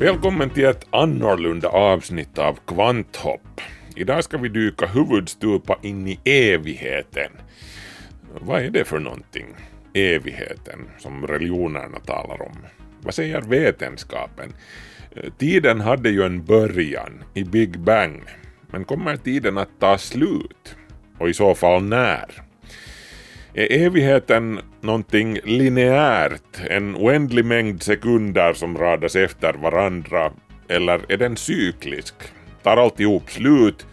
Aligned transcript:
Välkommen 0.00 0.50
till 0.50 0.64
ett 0.64 0.86
annorlunda 0.90 1.68
avsnitt 1.68 2.38
av 2.38 2.58
Kvanthopp. 2.66 3.60
Idag 3.94 4.24
ska 4.24 4.38
vi 4.38 4.48
dyka 4.48 4.86
huvudstupa 4.86 5.78
in 5.82 6.08
i 6.08 6.18
evigheten. 6.24 7.30
Vad 8.40 8.62
är 8.62 8.70
det 8.70 8.84
för 8.84 8.98
någonting? 8.98 9.46
Evigheten, 9.94 10.88
som 10.98 11.26
religionerna 11.26 11.98
talar 11.98 12.42
om. 12.42 12.56
Vad 13.00 13.14
säger 13.14 13.40
vetenskapen? 13.40 14.52
Eh, 15.10 15.32
tiden 15.38 15.80
hade 15.80 16.10
ju 16.10 16.22
en 16.22 16.44
början 16.44 17.22
i 17.34 17.44
Big 17.44 17.78
Bang, 17.78 18.22
men 18.70 18.84
kommer 18.84 19.16
tiden 19.16 19.58
att 19.58 19.80
ta 19.80 19.98
slut? 19.98 20.76
Och 21.18 21.28
i 21.28 21.34
så 21.34 21.54
fall 21.54 21.82
när? 21.82 22.42
Är 23.54 23.72
evigheten 23.72 24.60
någonting 24.86 25.38
linjärt? 25.44 26.60
en 26.70 26.96
oändlig 26.96 27.44
mängd 27.44 27.82
sekunder 27.82 28.52
som 28.52 28.78
radas 28.78 29.16
efter 29.16 29.52
varandra, 29.52 30.32
eller 30.68 31.00
är 31.08 31.16
den 31.16 31.36
cyklisk? 31.36 32.14
Tar 32.62 32.76
alltihop 32.76 33.30
slut 33.30 33.86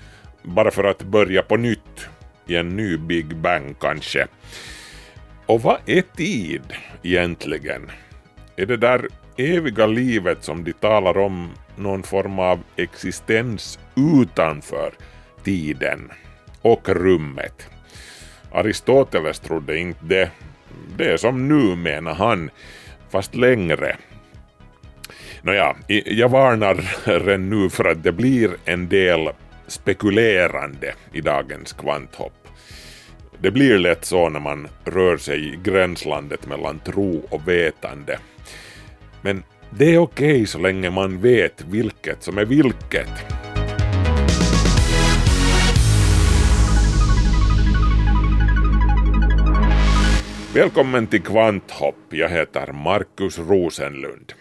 bara 0.43 0.71
för 0.71 0.83
att 0.83 1.03
börja 1.03 1.41
på 1.41 1.57
nytt 1.57 2.07
i 2.47 2.55
en 2.55 2.69
ny 2.69 2.97
Big 2.97 3.35
Bang 3.37 3.75
kanske? 3.79 4.27
Och 5.45 5.61
vad 5.61 5.77
är 5.85 6.01
tid 6.01 6.73
egentligen? 7.03 7.91
Är 8.55 8.65
det 8.65 8.77
där 8.77 9.07
eviga 9.37 9.85
livet 9.85 10.43
som 10.43 10.63
de 10.63 10.73
talar 10.73 11.17
om 11.17 11.49
någon 11.75 12.03
form 12.03 12.39
av 12.39 12.59
existens 12.75 13.79
utanför 13.95 14.93
tiden 15.43 16.11
och 16.61 16.89
rummet? 16.89 17.69
Aristoteles 18.51 19.39
trodde 19.39 19.77
inte 19.77 20.05
det. 20.05 20.31
Det 20.97 21.11
är 21.11 21.17
som 21.17 21.47
nu 21.47 21.75
menar 21.75 22.13
han, 22.13 22.49
fast 23.09 23.35
längre. 23.35 23.97
Nåja, 25.41 25.75
jag 26.05 26.29
varnar 26.29 26.75
redan 27.19 27.49
nu 27.49 27.69
för 27.69 27.85
att 27.85 28.03
det 28.03 28.11
blir 28.11 28.51
en 28.65 28.89
del 28.89 29.29
spekulerande 29.67 30.93
i 31.13 31.21
dagens 31.21 31.73
kvanthopp. 31.73 32.47
Det 33.39 33.51
blir 33.51 33.77
lätt 33.77 34.05
så 34.05 34.29
när 34.29 34.39
man 34.39 34.67
rör 34.85 35.17
sig 35.17 35.53
i 35.53 35.59
gränslandet 35.63 36.47
mellan 36.47 36.79
tro 36.79 37.23
och 37.29 37.47
vetande. 37.47 38.19
Men 39.21 39.43
det 39.69 39.93
är 39.93 39.97
okej 39.97 40.45
så 40.45 40.59
länge 40.59 40.89
man 40.89 41.21
vet 41.21 41.61
vilket 41.67 42.23
som 42.23 42.37
är 42.37 42.45
vilket. 42.45 43.09
Välkommen 50.53 51.07
till 51.07 51.21
Kvanthopp. 51.21 51.95
Jag 52.09 52.29
heter 52.29 52.71
Markus 52.71 53.39
Rosenlund. 53.39 54.33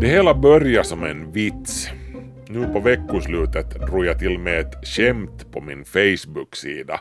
Det 0.00 0.06
hela 0.06 0.34
började 0.34 0.88
som 0.88 1.04
en 1.04 1.32
vits. 1.32 1.88
Nu 2.48 2.66
på 2.66 2.80
veckoslutet 2.80 3.86
drog 3.86 4.06
jag 4.06 4.18
till 4.18 4.38
med 4.38 4.60
ett 4.60 4.88
skämt 4.88 5.52
på 5.52 5.60
min 5.60 5.84
Facebook-sida. 5.84 7.00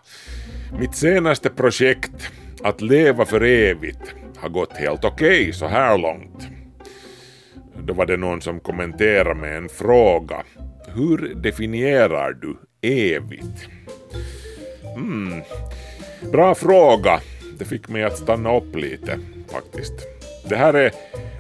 Mitt 0.80 0.96
senaste 0.96 1.50
projekt, 1.50 2.32
att 2.64 2.82
leva 2.82 3.26
för 3.26 3.44
evigt, 3.44 4.16
har 4.38 4.50
gått 4.50 4.78
helt 4.78 5.06
okej 5.06 5.54
så 5.54 5.68
här 5.68 5.98
långt. 5.98 6.48
Då 7.84 7.94
var 7.94 8.06
det 8.06 8.18
någon 8.18 8.42
som 8.42 8.60
kommenterade 8.60 9.36
med 9.36 9.58
en 9.58 9.70
fråga. 9.70 10.44
Hur 10.96 11.36
definierar 11.36 12.34
du 12.34 12.58
evigt? 12.84 13.68
Mm. 14.96 15.42
bra 16.32 16.56
fråga. 16.56 17.20
Det 17.60 17.66
fick 17.66 17.90
mig 17.90 18.04
att 18.04 18.18
stanna 18.18 18.58
upp 18.58 18.76
lite 18.76 19.20
faktiskt. 19.52 19.94
Det 20.50 20.56
här 20.56 20.74
är 20.74 20.92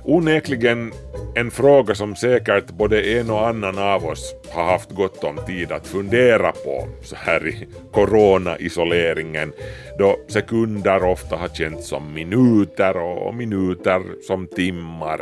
onekligen 0.03 0.91
en 1.35 1.51
fråga 1.51 1.95
som 1.95 2.15
säkert 2.15 2.71
både 2.71 3.01
en 3.01 3.29
och 3.29 3.47
annan 3.47 3.77
av 3.77 4.05
oss 4.05 4.35
har 4.51 4.63
haft 4.63 4.91
gott 4.91 5.23
om 5.23 5.39
tid 5.47 5.71
att 5.71 5.87
fundera 5.87 6.51
på 6.51 6.87
så 7.01 7.15
här 7.15 7.47
i 7.47 7.67
corona-isoleringen 7.91 9.53
då 9.99 10.19
sekunder 10.27 11.03
ofta 11.03 11.35
har 11.35 11.47
känts 11.47 11.87
som 11.87 12.13
minuter 12.13 12.97
och 12.97 13.35
minuter 13.35 14.01
som 14.27 14.47
timmar 14.47 15.21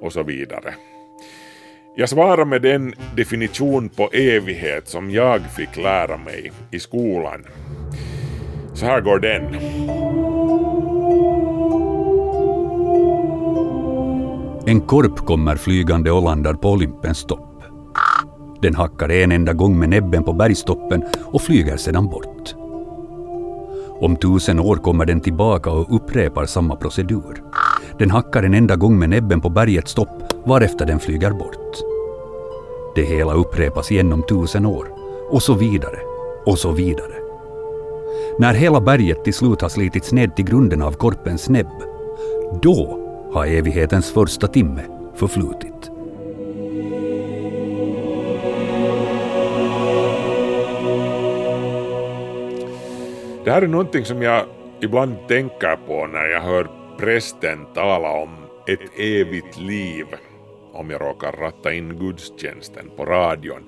och 0.00 0.12
så 0.12 0.22
vidare. 0.22 0.74
Jag 1.94 2.08
svarar 2.08 2.44
med 2.44 2.62
den 2.62 2.94
definition 3.16 3.88
på 3.88 4.08
evighet 4.12 4.88
som 4.88 5.10
jag 5.10 5.40
fick 5.40 5.76
lära 5.76 6.16
mig 6.16 6.52
i 6.70 6.80
skolan. 6.80 7.44
Så 8.74 8.86
här 8.86 9.00
går 9.00 9.18
den. 9.18 9.54
En 14.66 14.80
korp 14.80 15.16
kommer 15.16 15.56
flygande 15.56 16.10
och 16.10 16.22
landar 16.22 16.54
på 16.54 16.70
Olympens 16.70 17.24
topp. 17.24 17.62
Den 18.62 18.74
hackar 18.74 19.08
en 19.08 19.32
enda 19.32 19.52
gång 19.52 19.78
med 19.78 19.88
näbben 19.88 20.24
på 20.24 20.32
bergstoppen 20.32 21.04
och 21.24 21.42
flyger 21.42 21.76
sedan 21.76 22.08
bort. 22.08 22.54
Om 24.00 24.16
tusen 24.16 24.60
år 24.60 24.76
kommer 24.76 25.06
den 25.06 25.20
tillbaka 25.20 25.70
och 25.70 25.96
upprepar 25.96 26.46
samma 26.46 26.76
procedur. 26.76 27.42
Den 27.98 28.10
hackar 28.10 28.42
en 28.42 28.54
enda 28.54 28.76
gång 28.76 28.98
med 28.98 29.10
näbben 29.10 29.40
på 29.40 29.48
bergets 29.48 29.94
topp 29.94 30.29
varefter 30.46 30.86
den 30.86 31.00
flyger 31.00 31.30
bort. 31.30 31.76
Det 32.94 33.02
hela 33.02 33.34
upprepas 33.34 33.90
igen 33.90 34.12
om 34.12 34.22
tusen 34.22 34.66
år. 34.66 34.88
Och 35.30 35.42
så 35.42 35.54
vidare. 35.54 35.98
Och 36.46 36.58
så 36.58 36.70
vidare. 36.70 37.14
När 38.38 38.54
hela 38.54 38.80
berget 38.80 39.24
till 39.24 39.34
slut 39.34 39.60
har 39.60 39.68
slitits 39.68 40.12
ned 40.12 40.36
till 40.36 40.44
grunden 40.44 40.82
av 40.82 40.92
korpens 40.92 41.48
näbb, 41.48 41.82
då 42.62 42.98
har 43.32 43.46
evighetens 43.46 44.10
första 44.10 44.46
timme 44.46 44.82
förflutit. 45.14 45.90
Det 53.44 53.50
här 53.50 53.62
är 53.62 53.68
någonting 53.68 54.04
som 54.04 54.22
jag 54.22 54.44
ibland 54.80 55.16
tänker 55.28 55.76
på 55.86 56.06
när 56.06 56.26
jag 56.26 56.40
hör 56.40 56.70
prästen 56.98 57.66
tala 57.74 58.10
om 58.10 58.30
ett 58.66 58.98
evigt 58.98 59.58
liv 59.58 60.06
om 60.80 60.90
jag 60.90 61.00
råkar 61.00 61.32
ratta 61.32 61.72
in 61.72 61.98
gudstjänsten 61.98 62.90
på 62.96 63.04
radion. 63.04 63.66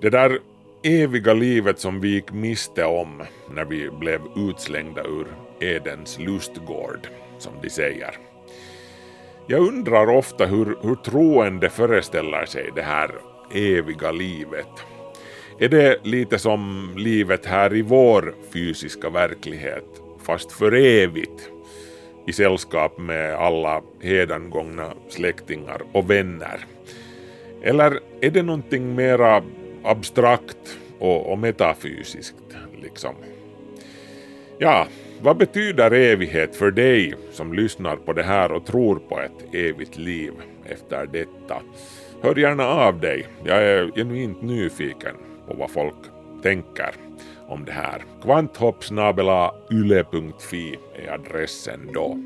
Det 0.00 0.10
där 0.10 0.38
eviga 0.82 1.34
livet 1.34 1.78
som 1.78 2.00
vi 2.00 2.08
gick 2.08 2.32
miste 2.32 2.84
om 2.84 3.22
när 3.54 3.64
vi 3.64 3.90
blev 3.90 4.20
utslängda 4.36 5.02
ur 5.02 5.26
Edens 5.60 6.18
lustgård, 6.18 7.08
som 7.38 7.52
de 7.62 7.70
säger. 7.70 8.16
Jag 9.46 9.60
undrar 9.60 10.10
ofta 10.10 10.46
hur, 10.46 10.76
hur 10.82 10.94
troende 10.94 11.70
föreställer 11.70 12.46
sig 12.46 12.70
det 12.74 12.82
här 12.82 13.10
eviga 13.54 14.12
livet. 14.12 14.68
Är 15.58 15.68
det 15.68 15.98
lite 16.02 16.38
som 16.38 16.92
livet 16.96 17.46
här 17.46 17.76
i 17.76 17.82
vår 17.82 18.34
fysiska 18.52 19.10
verklighet, 19.10 20.02
fast 20.22 20.52
för 20.52 20.74
evigt? 20.74 21.50
I 22.26 22.32
sällskap 22.32 22.98
med 22.98 23.34
alla 23.34 23.82
hedangångna 24.00 24.92
släktingar 25.08 25.82
och 25.92 26.10
vänner. 26.10 26.64
Eller 27.62 28.00
är 28.20 28.30
det 28.30 28.42
någonting 28.42 28.94
mera 28.94 29.42
abstrakt 29.82 30.78
och, 30.98 31.32
och 31.32 31.38
metafysiskt, 31.38 32.56
liksom? 32.82 33.14
Ja, 34.58 34.86
vad 35.20 35.36
betyder 35.36 35.90
evighet 35.90 36.56
för 36.56 36.70
dig 36.70 37.14
som 37.30 37.52
lyssnar 37.52 37.96
på 37.96 38.12
det 38.12 38.22
här 38.22 38.52
och 38.52 38.66
tror 38.66 38.96
på 39.08 39.20
ett 39.20 39.54
evigt 39.54 39.98
liv 39.98 40.32
efter 40.64 41.06
detta? 41.06 41.62
Hör 42.22 42.38
gärna 42.38 42.66
av 42.66 43.00
dig. 43.00 43.26
Jag 43.44 43.62
är 43.62 43.90
genuint 43.94 44.42
nyfiken 44.42 45.16
på 45.48 45.54
vad 45.54 45.70
folk 45.70 45.94
tänker 46.42 46.90
om 47.48 47.64
det 47.64 47.72
här. 47.72 48.02
kvanthoppsnabela.yle.fi 48.22 50.76
är 50.96 51.12
adressen 51.12 51.80
då. 51.94 52.18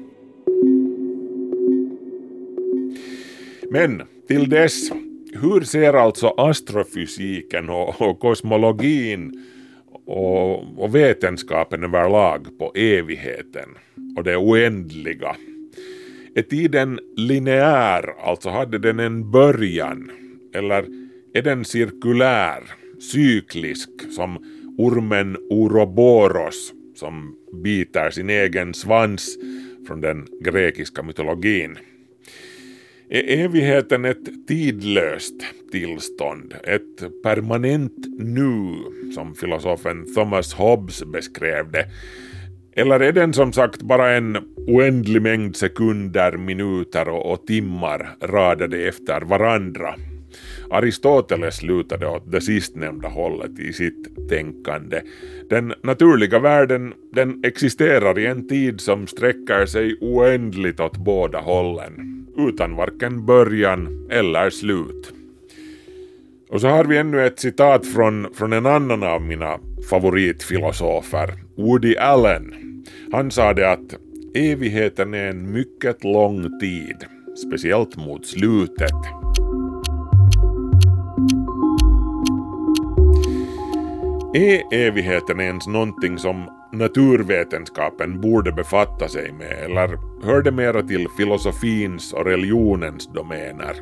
Men 3.70 4.02
till 4.28 4.48
dess, 4.48 4.90
hur 5.32 5.60
ser 5.60 5.92
alltså 5.92 6.28
astrofysiken 6.28 7.70
och, 7.70 8.02
och 8.02 8.20
kosmologin 8.20 9.46
och, 10.06 10.82
och 10.84 10.94
vetenskapen 10.94 11.84
överlag 11.84 12.58
på 12.58 12.72
evigheten 12.74 13.68
och 14.16 14.24
det 14.24 14.36
oändliga? 14.36 15.36
Är 16.34 16.42
tiden 16.42 17.00
lineär, 17.16 18.14
alltså 18.24 18.50
hade 18.50 18.78
den 18.78 19.00
en 19.00 19.30
början? 19.30 20.10
Eller 20.54 20.84
är 21.34 21.42
den 21.42 21.64
cirkulär, 21.64 22.62
cyklisk, 23.12 23.90
som 24.10 24.38
ormen 24.78 25.36
Ouroboros 25.50 26.72
som 26.94 27.36
biter 27.62 28.10
sin 28.10 28.30
egen 28.30 28.74
svans 28.74 29.38
från 29.86 30.00
den 30.00 30.26
grekiska 30.40 31.02
mytologin? 31.02 31.78
Är 33.08 33.44
evigheten 33.44 34.04
ett 34.04 34.46
tidlöst 34.48 35.34
tillstånd, 35.72 36.54
ett 36.64 37.22
permanent 37.22 38.06
nu, 38.18 38.76
som 39.14 39.34
filosofen 39.34 40.14
Thomas 40.14 40.54
Hobbes 40.54 41.04
beskrev 41.04 41.72
det? 41.72 41.86
Eller 42.76 43.00
är 43.00 43.12
den 43.12 43.32
som 43.32 43.52
sagt 43.52 43.82
bara 43.82 44.16
en 44.16 44.36
oändlig 44.66 45.22
mängd 45.22 45.56
sekunder, 45.56 46.36
minuter 46.36 47.08
och, 47.08 47.32
och 47.32 47.46
timmar 47.46 48.16
radade 48.22 48.88
efter 48.88 49.20
varandra? 49.20 49.94
Aristoteles 50.70 51.62
lutade 51.62 52.06
åt 52.06 52.32
det 52.32 52.40
sistnämnda 52.40 53.08
hållet 53.08 53.58
i 53.58 53.72
sitt 53.72 54.28
tänkande. 54.28 55.00
Den 55.50 55.74
naturliga 55.82 56.38
världen 56.38 56.94
den 57.12 57.44
existerar 57.44 58.18
i 58.18 58.26
en 58.26 58.48
tid 58.48 58.80
som 58.80 59.06
sträcker 59.06 59.66
sig 59.66 59.96
oändligt 60.00 60.80
åt 60.80 60.96
båda 60.96 61.40
hållen, 61.40 62.26
utan 62.36 62.76
varken 62.76 63.26
början 63.26 64.08
eller 64.10 64.50
slut. 64.50 65.12
Och 66.48 66.60
så 66.60 66.68
har 66.68 66.84
vi 66.84 66.96
ännu 66.96 67.26
ett 67.26 67.40
citat 67.40 67.86
från, 67.86 68.34
från 68.34 68.52
en 68.52 68.66
annan 68.66 69.02
av 69.02 69.22
mina 69.22 69.58
favoritfilosofer, 69.90 71.34
Woody 71.56 71.96
Allen. 71.96 72.54
Han 73.12 73.30
sa 73.30 73.52
det 73.52 73.72
att 73.72 73.96
evigheten 74.34 75.14
är 75.14 75.28
en 75.28 75.52
mycket 75.52 76.04
lång 76.04 76.60
tid, 76.60 76.96
speciellt 77.46 77.96
mot 77.96 78.26
slutet. 78.26 78.92
E 84.36 84.62
Är 84.70 84.86
evigheten 84.86 85.40
ens 85.40 85.66
någonting 85.66 86.18
som 86.18 86.48
naturvetenskapen 86.72 88.20
borde 88.20 88.52
befatta 88.52 89.08
sig 89.08 89.32
med 89.32 89.64
eller 89.64 89.98
hör 90.24 90.42
det 90.42 90.50
mera 90.50 90.82
till 90.82 91.08
filosofins 91.16 92.12
och 92.12 92.24
religionens 92.24 93.06
domäner? 93.06 93.76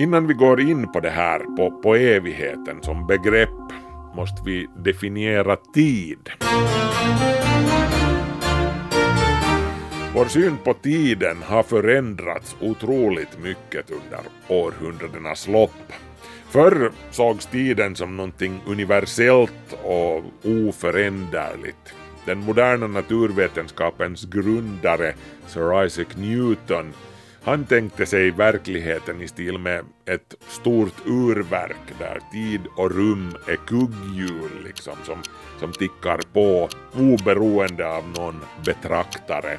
Innan 0.00 0.26
vi 0.26 0.34
går 0.34 0.60
in 0.60 0.92
på 0.92 1.00
det 1.00 1.10
här, 1.10 1.38
på, 1.38 1.70
på 1.82 1.94
evigheten 1.94 2.82
som 2.82 3.06
begrepp, 3.06 3.72
måste 4.14 4.42
vi 4.44 4.68
definiera 4.84 5.56
tid. 5.56 6.28
Vår 10.14 10.24
syn 10.24 10.56
på 10.64 10.74
tiden 10.74 11.36
har 11.42 11.62
förändrats 11.62 12.56
otroligt 12.60 13.38
mycket 13.42 13.90
under 13.90 14.20
århundradenas 14.48 15.48
lopp. 15.48 15.92
Förr 16.52 16.92
sågs 17.10 17.46
tiden 17.46 17.96
som 17.96 18.16
någonting 18.16 18.60
universellt 18.66 19.72
och 19.82 20.24
oföränderligt. 20.44 21.94
Den 22.26 22.38
moderna 22.38 22.86
naturvetenskapens 22.86 24.24
grundare 24.24 25.14
Sir 25.46 25.84
Isaac 25.84 26.06
Newton 26.16 26.92
han 27.42 27.64
tänkte 27.64 28.06
sig 28.06 28.30
verkligheten 28.30 29.22
i 29.22 29.28
stil 29.28 29.58
med 29.58 29.84
ett 30.06 30.34
stort 30.48 31.06
urverk 31.06 31.98
där 31.98 32.18
tid 32.32 32.60
och 32.76 32.90
rum 32.90 33.36
är 33.46 33.56
kugghjul 33.56 34.64
liksom 34.64 34.94
som, 35.04 35.22
som 35.60 35.72
tickar 35.72 36.20
på 36.32 36.68
oberoende 36.94 37.88
av 37.88 38.08
någon 38.08 38.40
betraktare. 38.64 39.58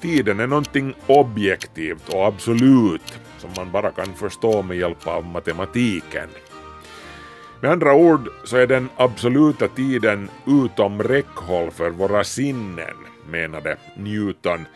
Tiden 0.00 0.40
är 0.40 0.46
någonting 0.46 0.94
objektivt 1.06 2.08
och 2.08 2.26
absolut 2.26 3.18
som 3.38 3.50
man 3.56 3.70
bara 3.70 3.90
kan 3.90 4.14
förstå 4.14 4.62
med 4.62 4.76
hjälp 4.76 5.06
av 5.06 5.24
matematiken. 5.24 6.28
Med 7.60 7.70
andra 7.70 7.94
ord 7.94 8.28
så 8.44 8.56
är 8.56 8.66
den 8.66 8.88
absoluta 8.96 9.68
tiden 9.68 10.28
utom 10.46 11.02
räckhåll 11.02 11.70
för 11.70 11.90
våra 11.90 12.24
sinnen, 12.24 12.94
menade 13.30 13.76
Newton. 13.96 14.66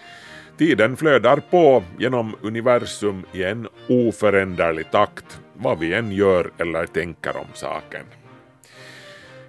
Tiden 0.58 0.96
flödar 0.96 1.36
på 1.36 1.82
genom 1.98 2.36
universum 2.42 3.22
i 3.32 3.44
en 3.44 3.68
oföränderlig 3.88 4.90
takt, 4.90 5.40
vad 5.54 5.78
vi 5.78 5.94
än 5.94 6.12
gör 6.12 6.50
eller 6.58 6.86
tänker 6.86 7.36
om 7.36 7.46
saken. 7.54 8.04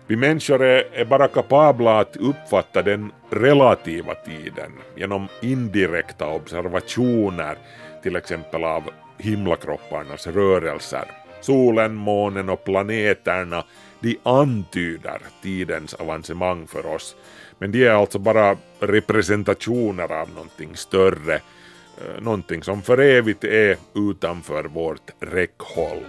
Vi 0.08 0.16
människor 0.16 0.64
är, 0.64 1.06
bara 1.06 1.28
kapabla 1.28 2.00
att 2.00 2.18
uppfatta 2.18 2.82
den 2.82 3.12
relativa 3.30 4.16
tiden 4.16 4.72
genom 4.96 5.28
indirekta 5.42 6.28
observationer, 6.28 7.58
till 8.04 8.16
exempel 8.16 8.64
av 8.64 8.84
himlakropparnas 9.18 10.28
rörelser. 10.28 11.06
Solen, 11.42 11.96
månen 11.96 12.50
och 12.50 12.64
planeterna, 12.64 13.64
de 14.00 14.18
antyder 14.24 15.22
tidens 15.42 15.94
avancemang 15.94 16.68
för 16.68 16.86
oss, 16.86 17.16
men 17.60 17.72
de 17.72 17.86
är 17.86 17.92
alltså 17.92 18.20
bara 18.20 18.58
representationer 18.80 20.12
av 20.12 20.30
någonting 20.30 20.76
större, 20.76 21.36
eh, 21.36 22.22
någonting 22.22 22.64
som 22.64 22.82
för 22.82 22.98
evigt 22.98 23.44
är 23.44 23.78
utanför 23.96 24.64
vårt 24.64 25.12
räckhåll. 25.20 26.04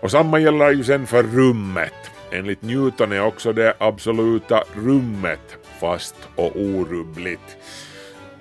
Och 0.00 0.10
samma 0.10 0.38
gäller 0.38 0.70
ju 0.70 0.84
sen 0.84 1.06
för 1.06 1.22
rummet. 1.22 2.13
Enligt 2.34 2.62
Newton 2.62 3.12
är 3.12 3.24
också 3.24 3.52
det 3.52 3.74
absoluta 3.78 4.64
rummet 4.74 5.56
fast 5.80 6.16
och 6.36 6.56
orubbligt. 6.56 7.56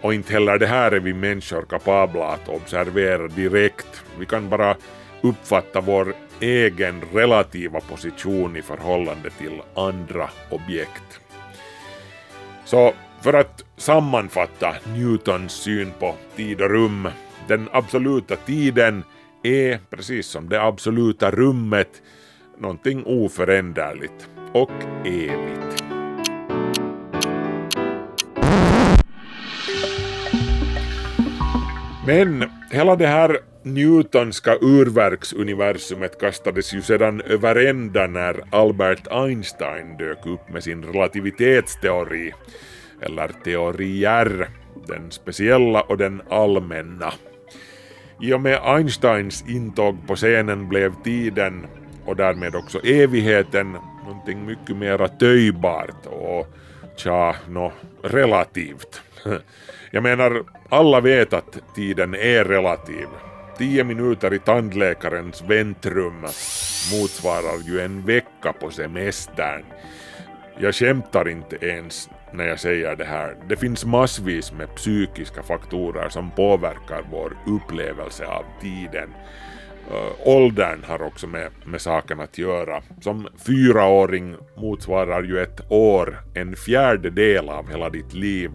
Och 0.01 0.13
inte 0.13 0.33
heller 0.33 0.57
det 0.57 0.67
här 0.67 0.91
är 0.91 0.99
vi 0.99 1.13
människor 1.13 1.61
kapabla 1.61 2.27
att 2.27 2.49
observera 2.49 3.27
direkt. 3.27 4.03
Vi 4.19 4.25
kan 4.25 4.49
bara 4.49 4.75
uppfatta 5.21 5.81
vår 5.81 6.13
egen 6.39 7.01
relativa 7.13 7.79
position 7.79 8.57
i 8.57 8.61
förhållande 8.61 9.29
till 9.29 9.61
andra 9.75 10.29
objekt. 10.49 11.19
Så 12.65 12.93
för 13.21 13.33
att 13.33 13.63
sammanfatta 13.77 14.75
Newtons 14.95 15.53
syn 15.53 15.91
på 15.99 16.15
tid 16.35 16.61
och 16.61 16.69
rum, 16.69 17.09
den 17.47 17.69
absoluta 17.71 18.35
tiden 18.35 19.03
är, 19.43 19.79
precis 19.89 20.27
som 20.27 20.49
det 20.49 20.61
absoluta 20.61 21.31
rummet, 21.31 22.01
någonting 22.57 23.03
oföränderligt 23.05 24.29
och 24.53 24.71
evigt. 25.05 25.83
Men 32.07 32.43
hela 32.71 32.95
det 32.95 33.07
här 33.07 33.39
Newtonska 33.63 34.57
urverksuniversumet 34.61 36.19
kastades 36.19 36.73
ju 36.73 36.81
sedan 36.81 37.21
över 37.21 37.55
ända 37.55 38.07
när 38.07 38.43
Albert 38.51 39.07
Einstein 39.11 39.97
dök 39.97 40.25
upp 40.25 40.49
med 40.49 40.63
sin 40.63 40.83
relativitetsteori, 40.83 42.33
eller 43.01 43.31
teorier, 43.43 44.49
den 44.87 45.11
speciella 45.11 45.81
och 45.81 45.97
den 45.97 46.21
allmänna. 46.29 47.13
I 48.21 48.33
och 48.33 48.41
med 48.41 48.59
Einsteins 48.63 49.43
intåg 49.47 50.07
på 50.07 50.15
scenen 50.15 50.69
blev 50.69 50.93
tiden 51.03 51.65
och 52.05 52.15
därmed 52.15 52.55
också 52.55 52.79
evigheten 52.85 53.77
någonting 54.05 54.45
mycket 54.45 54.75
mera 54.75 55.07
töjbart 55.07 56.05
och 56.05 56.47
tja, 56.95 57.35
nå, 57.49 57.71
relativt. 58.03 59.01
Jag 59.91 60.03
menar, 60.03 60.43
alla 60.69 61.01
vet 61.01 61.33
att 61.33 61.75
tiden 61.75 62.15
är 62.15 62.45
relativ. 62.45 63.07
Tio 63.57 63.83
minuter 63.83 64.33
i 64.33 64.39
tandläkarens 64.39 65.41
väntrum 65.41 66.21
motsvarar 66.91 67.57
ju 67.63 67.81
en 67.81 68.05
vecka 68.05 68.53
på 68.53 68.71
semestern. 68.71 69.63
Jag 70.59 70.75
skämtar 70.75 71.29
inte 71.29 71.65
ens 71.65 72.09
när 72.33 72.45
jag 72.45 72.59
säger 72.59 72.95
det 72.95 73.05
här. 73.05 73.35
Det 73.49 73.55
finns 73.55 73.85
massvis 73.85 74.51
med 74.51 74.75
psykiska 74.75 75.43
faktorer 75.43 76.09
som 76.09 76.31
påverkar 76.31 77.03
vår 77.11 77.37
upplevelse 77.47 78.25
av 78.25 78.43
tiden 78.61 79.09
äh, 79.91 80.27
åldern 80.27 80.83
har 80.87 81.01
också 81.01 81.27
med, 81.27 81.49
med 81.65 81.81
saken 81.81 82.19
att 82.19 82.37
göra. 82.37 82.81
Som 83.01 83.27
fyraåring 83.47 84.35
motsvarar 84.57 85.23
ju 85.23 85.39
ett 85.39 85.71
år 85.71 86.23
en 86.33 86.55
fjärdedel 86.55 87.49
av 87.49 87.69
hela 87.69 87.89
ditt 87.89 88.13
liv. 88.13 88.51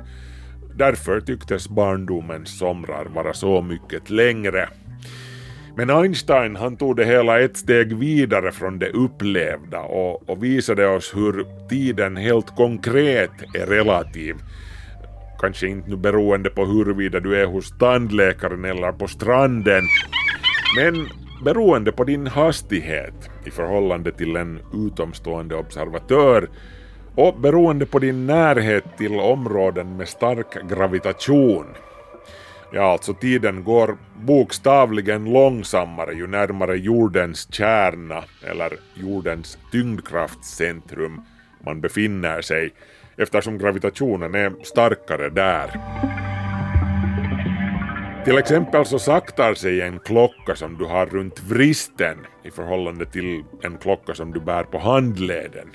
Därför 0.75 1.21
tycktes 1.21 1.69
barndomens 1.69 2.59
somrar 2.59 3.05
vara 3.05 3.35
så 3.35 3.63
mycket 3.63 4.11
längre. 4.11 4.69
Men 5.79 5.91
Einstein 5.91 6.57
han 6.57 6.77
tog 6.77 6.97
det 6.97 7.05
hela 7.05 7.41
ett 7.41 7.57
steg 7.57 7.97
vidare 7.97 8.53
från 8.53 8.79
det 8.79 8.89
upplevda 8.89 9.81
och, 9.81 10.31
och 10.31 10.45
visade 10.45 10.87
oss 10.87 11.17
hur 11.17 11.47
tiden 11.69 12.17
helt 12.17 12.57
konkret 12.57 13.31
är 13.55 13.67
relativ. 13.67 14.37
Kanske 15.41 15.67
inte 15.67 15.91
nu 15.91 15.97
beroende 15.97 16.51
på 16.51 16.65
huruvida 16.65 17.21
du 17.21 17.37
är 17.37 17.47
hos 17.47 17.79
tandläkaren 17.79 18.65
eller 18.65 18.93
på 18.93 19.09
stranden, 19.09 19.85
men 20.77 21.09
beroende 21.45 21.93
på 21.93 22.05
din 22.05 22.27
hastighet 22.27 23.31
i 23.47 23.51
förhållande 23.51 24.13
till 24.13 24.37
en 24.37 24.61
utomstående 24.75 25.57
observatör 25.57 26.49
och 27.15 27.41
beroende 27.41 27.87
på 27.87 27.99
din 27.99 28.27
närhet 28.27 28.85
till 28.99 29.21
områden 29.21 29.97
med 29.97 30.09
stark 30.09 30.69
gravitation 30.69 31.67
Ja, 32.73 32.83
alltså 32.83 33.15
tiden 33.15 33.65
går 33.65 33.97
bokstavligen 34.17 35.33
långsammare 35.33 36.13
ju 36.13 36.27
närmare 36.27 36.77
jordens 36.77 37.53
kärna 37.55 38.25
eller 38.47 38.73
jordens 38.95 39.59
tyngdkraftscentrum 39.73 41.21
man 41.65 41.81
befinner 41.81 42.41
sig 42.41 42.75
eftersom 43.17 43.59
gravitationen 43.59 44.35
är 44.35 44.53
starkare 44.65 45.31
där. 45.31 45.71
Till 48.29 48.39
exempel 48.39 48.85
så 48.85 48.99
saktar 48.99 49.55
sig 49.55 49.81
en 49.81 49.99
klocka 49.99 50.57
som 50.57 50.79
du 50.79 50.85
har 50.85 51.07
runt 51.07 51.41
vristen 51.41 52.19
i 52.45 52.51
förhållande 52.51 53.07
till 53.07 53.45
en 53.63 53.79
klocka 53.79 54.15
som 54.15 54.33
du 54.33 54.41
bär 54.41 54.65
på 54.65 54.79
handleden. 54.79 55.69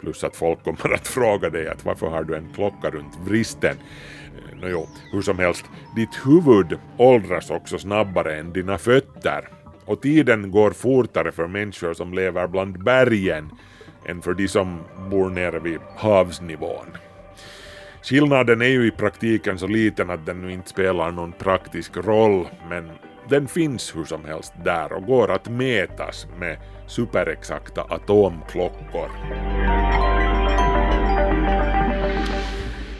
Plus 0.00 0.24
att 0.24 0.36
folk 0.36 0.64
kommer 0.64 0.94
att 0.94 1.08
fråga 1.08 1.50
dig 1.50 1.68
att 1.68 1.84
varför 1.84 2.06
har 2.06 2.24
du 2.24 2.36
en 2.36 2.52
klocka 2.54 2.90
runt 2.90 3.18
vristen? 3.24 3.76
Eh, 4.36 4.60
Nåjo, 4.60 4.86
hur 5.12 5.22
som 5.22 5.38
helst, 5.38 5.64
ditt 5.96 6.26
huvud 6.26 6.78
åldras 6.96 7.50
också 7.50 7.78
snabbare 7.78 8.36
än 8.36 8.52
dina 8.52 8.78
fötter. 8.78 9.48
Och 9.84 10.02
tiden 10.02 10.50
går 10.50 10.70
fortare 10.70 11.32
för 11.32 11.46
människor 11.46 11.94
som 11.94 12.14
lever 12.14 12.46
bland 12.46 12.84
bergen 12.84 13.50
än 14.06 14.22
för 14.22 14.34
de 14.34 14.48
som 14.48 14.80
bor 15.10 15.30
nere 15.30 15.58
vid 15.58 15.78
havsnivån. 15.96 16.86
Skillnaden 18.04 18.62
är 18.62 18.68
ju 18.68 18.86
i 18.86 18.90
praktiken 18.90 19.58
så 19.58 19.66
liten 19.66 20.10
att 20.10 20.26
den 20.26 20.40
nu 20.42 20.52
inte 20.52 20.68
spelar 20.68 21.10
någon 21.10 21.32
praktisk 21.32 21.96
roll, 21.96 22.48
men 22.68 22.90
den 23.28 23.48
finns 23.48 23.96
hur 23.96 24.04
som 24.04 24.24
helst 24.24 24.52
där 24.64 24.92
och 24.92 25.06
går 25.06 25.30
att 25.30 25.48
mätas 25.48 26.26
med 26.38 26.58
superexakta 26.86 27.82
atomklockor. 27.82 29.10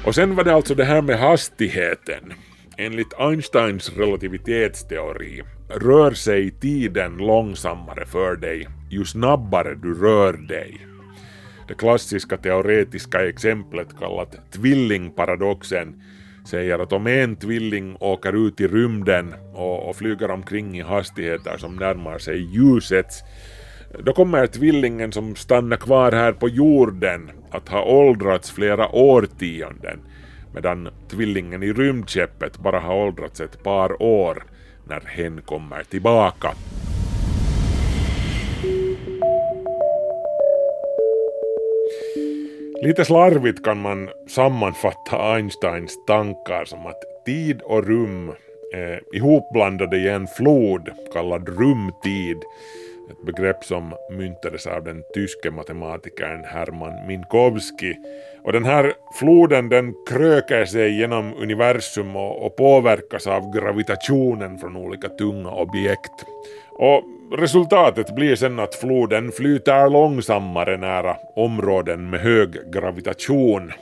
Och 0.06 0.14
sen 0.14 0.34
var 0.37 0.44
det 0.44 0.54
alltså 0.54 0.75
det 0.75 0.84
här 0.84 1.02
med 1.02 1.18
hastigheten. 1.18 2.32
Enligt 2.76 3.14
Einsteins 3.18 3.96
relativitetsteori 3.96 5.42
rör 5.68 6.11
sig 6.11 6.50
tiden 6.50 7.16
långsammare 7.16 8.06
för 8.06 8.37
dig 8.37 8.68
ju 8.90 9.04
snabbare 9.04 9.75
du 9.75 9.94
rör 9.94 10.32
dig. 10.32 10.93
Det 11.68 11.75
klassiska 11.75 12.37
teoretiska 12.37 13.28
exemplet 13.28 13.99
kallat 13.99 14.50
tvillingparadoxen 14.50 16.02
säger 16.44 16.78
att 16.78 16.92
om 16.92 17.06
en 17.06 17.37
tvilling 17.37 17.97
åker 18.00 18.47
ut 18.47 18.61
i 18.61 18.66
rymden 18.68 19.35
och, 19.54 19.88
och 19.88 19.97
flyger 19.97 20.30
omkring 20.30 20.78
i 20.78 20.83
hastigheter 20.83 21.59
som 21.59 21.76
närmar 21.76 22.18
sig 22.18 22.38
ljusets 22.38 23.23
då 23.99 24.12
kommer 24.12 24.47
tvillingen 24.47 25.12
som 25.12 25.37
stannar 25.37 25.76
kvar 25.76 26.12
här 26.12 26.33
på 26.33 26.49
jorden 26.49 27.30
att 27.50 27.68
ha 27.68 27.85
åldrats 27.85 28.50
flera 28.50 28.88
årtionden 28.88 29.99
medan 30.54 30.88
tvillingen 31.09 31.62
i 31.62 31.73
rymdskeppet 31.73 32.59
bara 32.59 32.80
har 32.80 32.94
åldrats 32.94 33.40
ett 33.40 33.62
par 33.62 34.02
år 34.02 34.44
när 34.88 35.00
hen 35.00 35.40
kommer 35.42 35.83
tillbaka. 35.83 36.50
Lite 42.85 43.05
slarvigt 43.05 43.64
kan 43.64 43.81
man 43.81 44.09
sammanfatta 44.29 45.35
Einsteins 45.35 46.05
tankar 46.07 46.64
som 46.64 46.87
att 46.87 47.25
tid 47.26 47.61
och 47.62 47.87
rum 47.87 48.33
är 48.75 49.00
ihopblandade 49.12 49.97
i 49.97 50.09
en 50.09 50.26
flod 50.26 50.88
kallad 51.12 51.49
rumtid 51.49 52.37
ett 53.11 53.26
begrepp 53.26 53.64
som 53.64 53.95
myntades 54.11 54.67
av 54.67 54.85
den 54.85 55.03
tyske 55.14 55.50
matematikern 55.50 56.45
Hermann 56.45 57.07
Minkowski. 57.07 57.95
Och 58.43 58.53
den 58.53 58.64
här 58.64 58.93
floden 59.19 59.69
den 59.69 59.95
kröker 60.09 60.64
sig 60.64 60.99
genom 60.99 61.35
universum 61.35 62.17
och, 62.17 62.47
och 62.47 62.57
påverkas 62.57 63.26
av 63.26 63.53
gravitationen 63.55 64.59
från 64.59 64.76
olika 64.76 65.09
tunga 65.09 65.50
objekt. 65.50 66.25
Och 66.75 67.04
resultatet 67.38 68.14
blir 68.14 68.37
sen 68.37 68.59
att 68.59 68.75
floden 68.75 69.33
flyter 69.33 69.90
långsammare 69.90 70.76
nära 70.76 71.16
områden 71.37 72.11
med 72.11 72.21
hög 72.21 72.73
gravitation. 72.73 73.73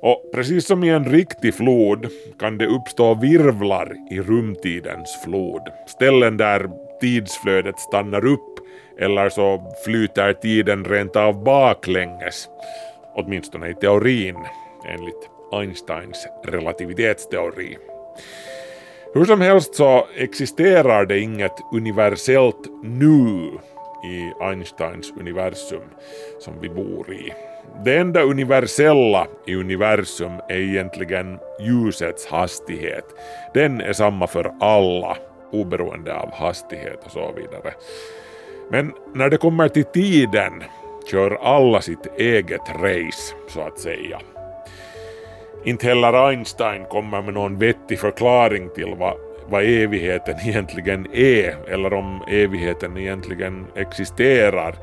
Och 0.00 0.22
precis 0.34 0.66
som 0.66 0.84
i 0.84 0.88
en 0.88 1.04
riktig 1.04 1.54
flod 1.54 2.06
kan 2.38 2.58
det 2.58 2.66
uppstå 2.66 3.14
virvlar 3.14 3.92
i 4.10 4.20
rumtidens 4.20 5.22
flod. 5.24 5.62
Ställen 5.86 6.36
där 6.36 6.70
tidsflödet 7.00 7.78
stannar 7.78 8.26
upp 8.26 8.58
eller 9.00 9.28
så 9.28 9.72
flyter 9.84 10.32
tiden 10.32 10.84
rent 10.84 11.16
av 11.16 11.44
baklänges. 11.44 12.48
Åtminstone 13.14 13.68
i 13.68 13.74
teorin, 13.74 14.36
enligt 14.88 15.30
Einsteins 15.52 16.26
relativitetsteori. 16.44 17.76
Hur 19.14 19.24
som 19.24 19.40
helst 19.40 19.74
så 19.74 20.06
existerar 20.16 21.06
det 21.06 21.20
inget 21.20 21.52
universellt 21.72 22.68
nu 22.82 23.50
i 24.04 24.32
Einsteins 24.40 25.12
universum 25.20 25.88
som 26.40 26.54
vi 26.60 26.68
bor 26.68 27.12
i. 27.12 27.32
Det 27.84 27.96
enda 27.96 28.22
universella 28.22 29.26
i 29.46 29.54
universum 29.54 30.32
är 30.48 30.56
egentligen 30.56 31.38
ljusets 31.60 32.26
hastighet. 32.26 33.04
Den 33.54 33.80
är 33.80 33.92
samma 33.92 34.26
för 34.26 34.52
alla, 34.60 35.16
oberoende 35.52 36.14
av 36.14 36.32
hastighet 36.34 37.04
och 37.04 37.10
så 37.10 37.32
vidare. 37.32 37.74
Men 38.70 38.92
när 39.14 39.30
det 39.30 39.36
kommer 39.36 39.68
till 39.68 39.84
tiden 39.84 40.62
kör 41.10 41.30
alla 41.30 41.80
sitt 41.80 42.06
eget 42.18 42.68
race, 42.80 43.34
så 43.48 43.60
att 43.60 43.78
säga. 43.78 44.20
Inte 45.68 45.86
heller 45.86 46.28
Einstein 46.28 46.84
kommer 46.84 47.22
med 47.22 47.34
någon 47.34 47.58
vettig 47.58 47.98
förklaring 47.98 48.68
till 48.74 48.94
vad, 48.98 49.14
vad 49.48 49.62
evigheten 49.62 50.34
egentligen 50.44 51.06
är, 51.12 51.56
eller 51.70 51.92
om 51.92 52.22
evigheten 52.28 52.96
egentligen 52.96 53.66
existerar. 53.76 54.74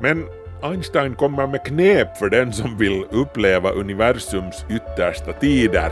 Men 0.00 0.26
Einstein 0.62 1.14
kommer 1.14 1.46
med 1.46 1.64
knep 1.64 2.16
för 2.16 2.30
den 2.30 2.52
som 2.52 2.78
vill 2.78 3.04
uppleva 3.10 3.70
universums 3.70 4.64
yttersta 4.70 5.32
tider. 5.32 5.90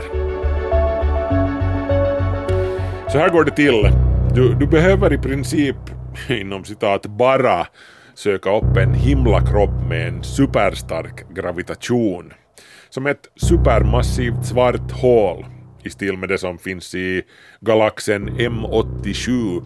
Så 3.11 3.17
här 3.17 3.29
går 3.29 3.43
det 3.43 3.55
till. 3.55 3.89
Du, 4.35 4.53
du 4.53 4.67
behöver 4.67 5.13
i 5.13 5.17
princip, 5.17 5.77
inom 6.29 6.65
citat, 6.65 7.05
bara 7.05 7.67
söka 8.13 8.57
upp 8.57 8.77
en 8.77 8.93
himlakropp 8.93 9.89
med 9.89 10.07
en 10.07 10.23
superstark 10.23 11.33
gravitation. 11.35 12.33
Som 12.89 13.05
ett 13.05 13.27
supermassivt 13.35 14.45
svart 14.45 14.91
hål 14.91 15.45
i 15.83 15.89
stil 15.89 16.17
med 16.17 16.29
det 16.29 16.37
som 16.37 16.57
finns 16.57 16.95
i 16.95 17.23
galaxen 17.59 18.29
M87, 18.29 19.61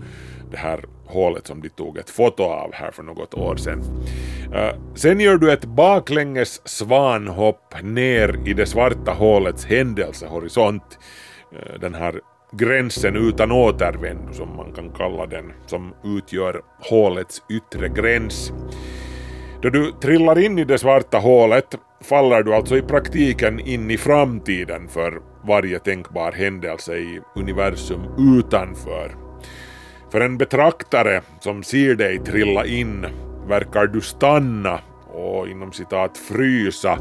det 0.52 0.58
här 0.58 0.86
hålet 1.06 1.48
som 1.48 1.62
de 1.62 1.70
tog 1.70 1.98
ett 1.98 2.10
foto 2.10 2.44
av 2.44 2.74
här 2.74 2.92
för 2.92 3.04
något 3.04 3.34
år 3.34 3.56
sedan. 3.56 3.84
Eh, 4.54 4.76
sen 4.96 5.20
gör 5.20 5.38
du 5.38 5.52
ett 5.52 5.66
baklänges 5.66 6.68
svanhopp 6.68 7.76
ner 7.84 8.40
i 8.46 8.54
det 8.54 8.66
svarta 8.66 9.12
hålets 9.12 9.66
händelsehorisont. 9.66 11.00
Eh, 11.52 11.80
den 11.80 11.94
här 11.94 12.20
gränsen 12.52 13.16
utan 13.16 13.52
återvändo 13.52 14.34
som 14.34 14.56
man 14.56 14.74
kan 14.74 14.90
kalla 14.90 15.26
den, 15.26 15.54
som 15.68 15.94
utgör 16.04 16.62
hålets 16.90 17.42
yttre 17.50 17.90
gräns. 17.90 18.52
Då 19.62 19.70
du 19.70 19.92
trillar 20.02 20.40
in 20.40 20.60
i 20.60 20.64
det 20.64 20.78
svarta 20.78 21.18
hålet 21.18 21.76
faller 22.04 22.44
du 22.44 22.54
alltså 22.54 22.78
i 22.78 22.82
praktiken 22.82 23.60
in 23.60 23.92
i 23.92 23.98
framtiden 23.98 24.88
för 24.88 25.22
varje 25.48 25.80
tänkbar 25.80 26.32
händelse 26.32 26.98
i 26.98 27.22
universum 27.36 28.02
utanför. 28.38 29.16
För 30.12 30.22
en 30.22 30.38
betraktare 30.38 31.22
som 31.40 31.64
ser 31.64 31.96
dig 31.96 32.20
trilla 32.20 32.66
in 32.66 33.06
verkar 33.48 33.88
du 33.88 34.02
stanna 34.02 34.80
och 35.14 35.48
inom 35.48 35.72
citat 35.72 36.18
frysa 36.18 37.00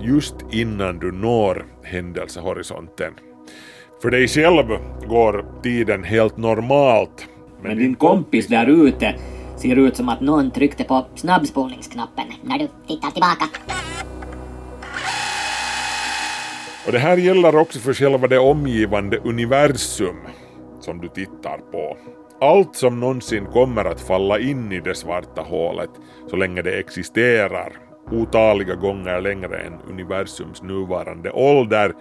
just 0.00 0.34
innan 0.50 0.98
du 0.98 1.12
når 1.12 1.66
händelsehorisonten. 1.82 3.14
För 4.02 4.10
dig 4.10 4.28
själv 4.28 4.66
går 5.08 5.62
tiden 5.62 6.04
helt 6.04 6.36
normalt. 6.36 7.28
Men 7.62 7.78
din 7.78 7.94
kompis 7.94 8.46
där 8.46 8.66
ute 8.86 9.14
ser 9.56 9.76
ut 9.76 9.96
som 9.96 10.08
att 10.08 10.20
någon 10.20 10.50
tryckte 10.50 10.84
på 10.84 11.06
snabbspolningsknappen 11.14 12.24
när 12.42 12.58
du 12.58 12.68
tittar 12.86 13.10
tillbaka. 13.10 13.48
Och 16.86 16.92
det 16.92 16.98
här 16.98 17.16
gäller 17.16 17.56
också 17.56 17.78
för 17.78 17.94
själva 17.94 18.28
det 18.28 18.38
omgivande 18.38 19.18
universum 19.18 20.16
som 20.80 21.00
du 21.00 21.08
tittar 21.08 21.58
på. 21.58 21.96
Allt 22.40 22.76
som 22.76 23.00
någonsin 23.00 23.46
kommer 23.46 23.84
att 23.84 24.00
falla 24.00 24.38
in 24.38 24.72
i 24.72 24.80
det 24.80 24.94
svarta 24.94 25.42
hålet 25.42 25.90
så 26.30 26.36
länge 26.36 26.62
det 26.62 26.78
existerar 26.78 27.72
otaliga 28.10 28.74
gånger 28.74 29.20
längre 29.20 29.58
än 29.58 29.80
universums 29.90 30.62
nuvarande 30.62 31.30
ålder 31.30 31.92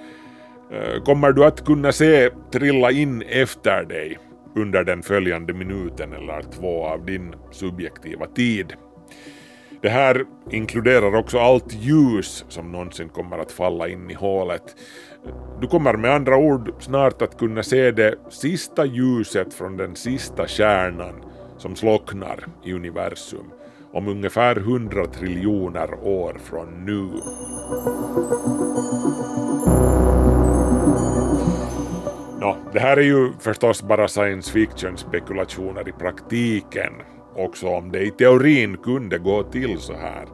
eh, 0.72 1.04
kommer 1.04 1.32
du 1.32 1.46
att 1.46 1.66
kunna 1.66 1.92
se 1.92 2.30
trilla 2.52 2.92
in 2.92 3.22
efter 3.22 3.84
dig 3.84 4.18
under 4.56 4.84
den 4.84 5.04
följande 5.04 5.54
minuten 5.54 6.14
eller 6.14 6.42
två 6.42 6.86
av 6.86 7.06
din 7.06 7.36
subjektiva 7.52 8.26
tid. 8.26 8.74
Det 9.84 9.90
här 9.90 10.26
inkluderar 10.52 11.16
också 11.16 11.40
allt 11.40 11.74
ljus 11.74 12.46
som 12.50 12.72
någonsin 12.72 13.10
kommer 13.10 13.38
att 13.38 13.52
falla 13.52 13.88
in 13.88 14.12
i 14.12 14.14
hålet. 14.14 14.76
Du 15.62 15.68
kommer 15.68 15.94
med 15.94 16.12
andra 16.12 16.38
ord 16.38 16.74
snart 16.80 17.22
att 17.22 17.38
kunna 17.38 17.64
se 17.64 17.92
det 17.92 18.16
sista 18.30 18.86
ljuset 18.86 19.54
från 19.54 19.78
den 19.78 19.96
sista 19.96 20.48
kärnan 20.48 21.16
som 21.58 21.76
slocknar 21.76 22.46
i 22.64 22.74
universum 22.74 23.52
om 23.94 24.08
ungefär 24.08 24.58
100 24.58 25.06
triljoner 25.06 25.94
år 26.04 26.38
från 26.44 26.86
nu. 26.86 27.10
Nå, 32.40 32.58
det 32.74 32.80
här 32.80 32.98
är 32.98 33.02
ju 33.02 33.32
förstås 33.40 33.84
bara 33.84 34.08
science 34.08 34.52
fiction 34.52 34.98
spekulationer 34.98 35.90
i 35.90 35.92
praktiken, 35.92 36.94
också 37.36 37.68
om 37.68 37.92
det 37.92 38.02
i 38.04 38.12
teorin 38.12 38.78
kunde 38.78 39.18
gå 39.18 39.44
till 39.44 39.78
så 39.78 39.94
här. 39.94 40.28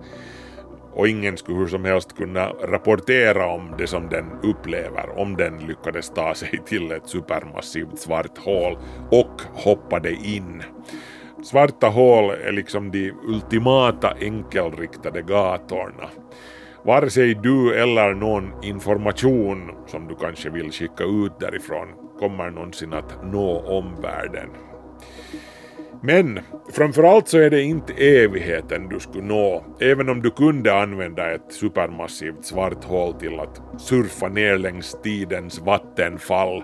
Och 0.93 1.07
ingen 1.07 1.37
skulle 1.37 1.57
hur 1.57 1.67
som 1.67 1.85
helst 1.85 2.17
kunna 2.17 2.49
rapportera 2.49 3.47
om 3.47 3.75
det 3.77 3.87
som 3.87 4.09
den 4.09 4.25
upplever 4.43 5.19
om 5.19 5.35
den 5.35 5.57
lyckades 5.57 6.09
ta 6.09 6.33
sig 6.33 6.61
till 6.65 6.91
ett 6.91 7.09
supermassivt 7.09 7.99
svart 7.99 8.37
hål 8.37 8.77
och 9.11 9.41
hoppade 9.53 10.11
in. 10.11 10.63
Svarta 11.43 11.87
hål 11.87 12.29
är 12.29 12.51
liksom 12.51 12.91
de 12.91 13.11
ultimata 13.11 14.13
enkelriktade 14.21 15.21
gatorna. 15.21 16.09
Vare 16.83 17.09
sig 17.09 17.33
du 17.35 17.81
eller 17.81 18.13
någon 18.13 18.63
information 18.63 19.71
som 19.87 20.07
du 20.07 20.15
kanske 20.15 20.49
vill 20.49 20.71
skicka 20.71 21.03
ut 21.03 21.39
därifrån 21.39 21.87
kommer 22.19 22.49
någonsin 22.49 22.93
att 22.93 23.23
nå 23.23 23.59
omvärlden. 23.59 24.49
Men 26.01 26.39
framförallt 26.73 27.27
så 27.27 27.37
är 27.37 27.49
det 27.49 27.61
inte 27.61 27.93
evigheten 27.93 28.89
du 28.89 28.99
skulle 28.99 29.23
nå, 29.23 29.63
även 29.79 30.09
om 30.09 30.21
du 30.21 30.31
kunde 30.31 30.81
använda 30.81 31.31
ett 31.31 31.53
supermassivt 31.53 32.45
svart 32.45 32.83
hål 32.83 33.13
till 33.13 33.39
att 33.39 33.61
surfa 33.77 34.27
ner 34.27 34.57
längs 34.57 34.97
tidens 35.03 35.59
vattenfall 35.59 36.63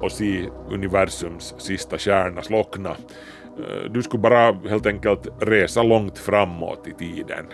och 0.00 0.12
se 0.12 0.48
universums 0.70 1.54
sista 1.58 1.98
stjärna 1.98 2.42
slockna. 2.42 2.90
Eh, 3.58 3.90
du 3.90 4.02
skulle 4.02 4.20
bara 4.20 4.52
helt 4.52 4.86
enkelt 4.86 5.28
resa 5.40 5.82
långt 5.82 6.18
framåt 6.18 6.86
i 6.88 6.92
tiden. 6.92 7.46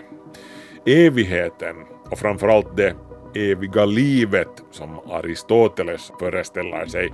Evigheten 0.85 1.75
och 2.11 2.19
framförallt 2.19 2.77
det 2.77 2.95
eviga 3.35 3.85
livet 3.85 4.63
som 4.71 4.99
Aristoteles 5.09 6.11
föreställer 6.19 6.85
sig 6.85 7.13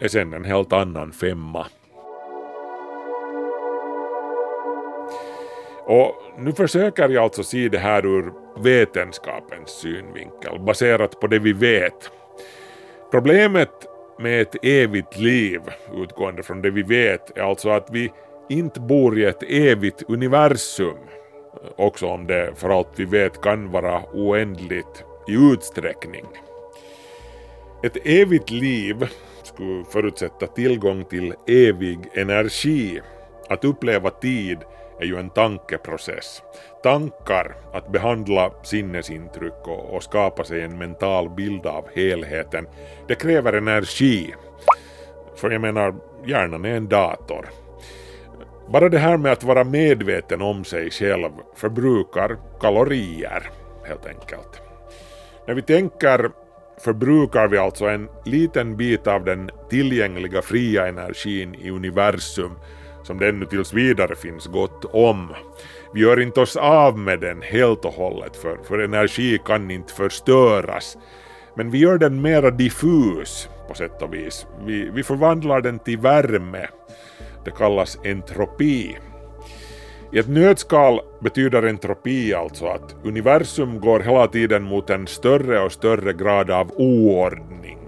är 0.00 0.08
sen 0.08 0.32
en 0.32 0.44
helt 0.44 0.72
annan 0.72 1.12
femma. 1.12 1.66
Och 5.86 6.14
nu 6.38 6.52
försöker 6.52 7.08
jag 7.08 7.24
alltså 7.24 7.42
se 7.42 7.68
det 7.68 7.78
här 7.78 8.06
ur 8.06 8.32
vetenskapens 8.56 9.70
synvinkel, 9.70 10.58
baserat 10.60 11.20
på 11.20 11.26
det 11.26 11.38
vi 11.38 11.52
vet. 11.52 12.10
Problemet 13.10 13.70
med 14.18 14.42
ett 14.42 14.64
evigt 14.64 15.18
liv, 15.18 15.60
utgående 15.94 16.42
från 16.42 16.62
det 16.62 16.70
vi 16.70 16.82
vet, 16.82 17.38
är 17.38 17.42
alltså 17.42 17.70
att 17.70 17.88
vi 17.90 18.12
inte 18.48 18.80
bor 18.80 19.18
i 19.18 19.24
ett 19.24 19.42
evigt 19.42 20.02
universum, 20.08 20.96
också 21.76 22.06
om 22.06 22.26
det 22.26 22.52
för 22.56 22.78
allt 22.78 22.88
vi 22.96 23.04
vet 23.04 23.40
kan 23.40 23.70
vara 23.70 24.02
oändligt 24.12 25.04
i 25.28 25.52
utsträckning. 25.52 26.24
Ett 27.82 27.96
evigt 28.06 28.50
liv 28.50 29.08
skulle 29.42 29.84
förutsätta 29.84 30.46
tillgång 30.46 31.04
till 31.04 31.34
evig 31.48 31.98
energi. 32.14 33.00
Att 33.48 33.64
uppleva 33.64 34.10
tid 34.10 34.58
är 35.00 35.04
ju 35.04 35.16
en 35.16 35.30
tankeprocess. 35.30 36.42
Tankar, 36.82 37.56
att 37.72 37.92
behandla 37.92 38.52
sinnesintryck 38.62 39.66
och, 39.68 39.94
och 39.94 40.02
skapa 40.02 40.44
sig 40.44 40.62
en 40.62 40.78
mental 40.78 41.30
bild 41.30 41.66
av 41.66 41.88
helheten, 41.94 42.66
det 43.08 43.14
kräver 43.14 43.52
energi. 43.52 44.34
För 45.36 45.50
jag 45.50 45.60
menar, 45.60 45.94
hjärnan 46.26 46.64
är 46.64 46.76
en 46.76 46.88
dator. 46.88 47.48
Bara 48.68 48.88
det 48.88 48.98
här 48.98 49.16
med 49.16 49.32
att 49.32 49.44
vara 49.44 49.64
medveten 49.64 50.42
om 50.42 50.64
sig 50.64 50.90
själv 50.90 51.30
förbrukar 51.56 52.36
kalorier, 52.60 53.50
helt 53.84 54.06
enkelt. 54.06 54.62
När 55.46 55.54
vi 55.54 55.62
tänker 55.62 56.30
förbrukar 56.80 57.48
vi 57.48 57.58
alltså 57.58 57.84
en 57.84 58.08
liten 58.24 58.76
bit 58.76 59.06
av 59.06 59.24
den 59.24 59.50
tillgängliga 59.70 60.42
fria 60.42 60.86
energin 60.86 61.54
i 61.54 61.70
universum 61.70 62.52
som 63.04 63.18
det 63.18 63.28
ännu 63.28 63.46
tills 63.46 63.72
vidare 63.72 64.14
finns 64.14 64.46
gott 64.46 64.84
om. 64.84 65.28
Vi 65.94 66.00
gör 66.00 66.20
inte 66.20 66.40
oss 66.40 66.56
av 66.56 66.98
med 66.98 67.20
den 67.20 67.42
helt 67.42 67.84
och 67.84 67.92
hållet 67.92 68.36
för, 68.36 68.58
för 68.68 68.78
energi 68.78 69.38
kan 69.46 69.70
inte 69.70 69.92
förstöras. 69.92 70.96
Men 71.56 71.70
vi 71.70 71.78
gör 71.78 71.98
den 71.98 72.22
mera 72.22 72.50
diffus 72.50 73.48
på 73.68 73.74
sätt 73.74 74.02
och 74.02 74.14
vis. 74.14 74.46
Vi, 74.66 74.90
vi 74.90 75.02
förvandlar 75.02 75.60
den 75.60 75.78
till 75.78 75.98
värme. 75.98 76.66
Det 77.44 77.50
kallas 77.50 77.98
entropi. 78.04 78.96
I 80.12 80.18
ett 80.18 80.28
nötskal 80.28 81.00
betyder 81.20 81.62
entropi 81.62 82.34
alltså 82.34 82.66
att 82.66 82.96
universum 83.04 83.80
går 83.80 84.00
hela 84.00 84.26
tiden 84.26 84.62
mot 84.62 84.90
en 84.90 85.06
större 85.06 85.60
och 85.60 85.72
större 85.72 86.12
grad 86.12 86.50
av 86.50 86.70
oordning. 86.76 87.83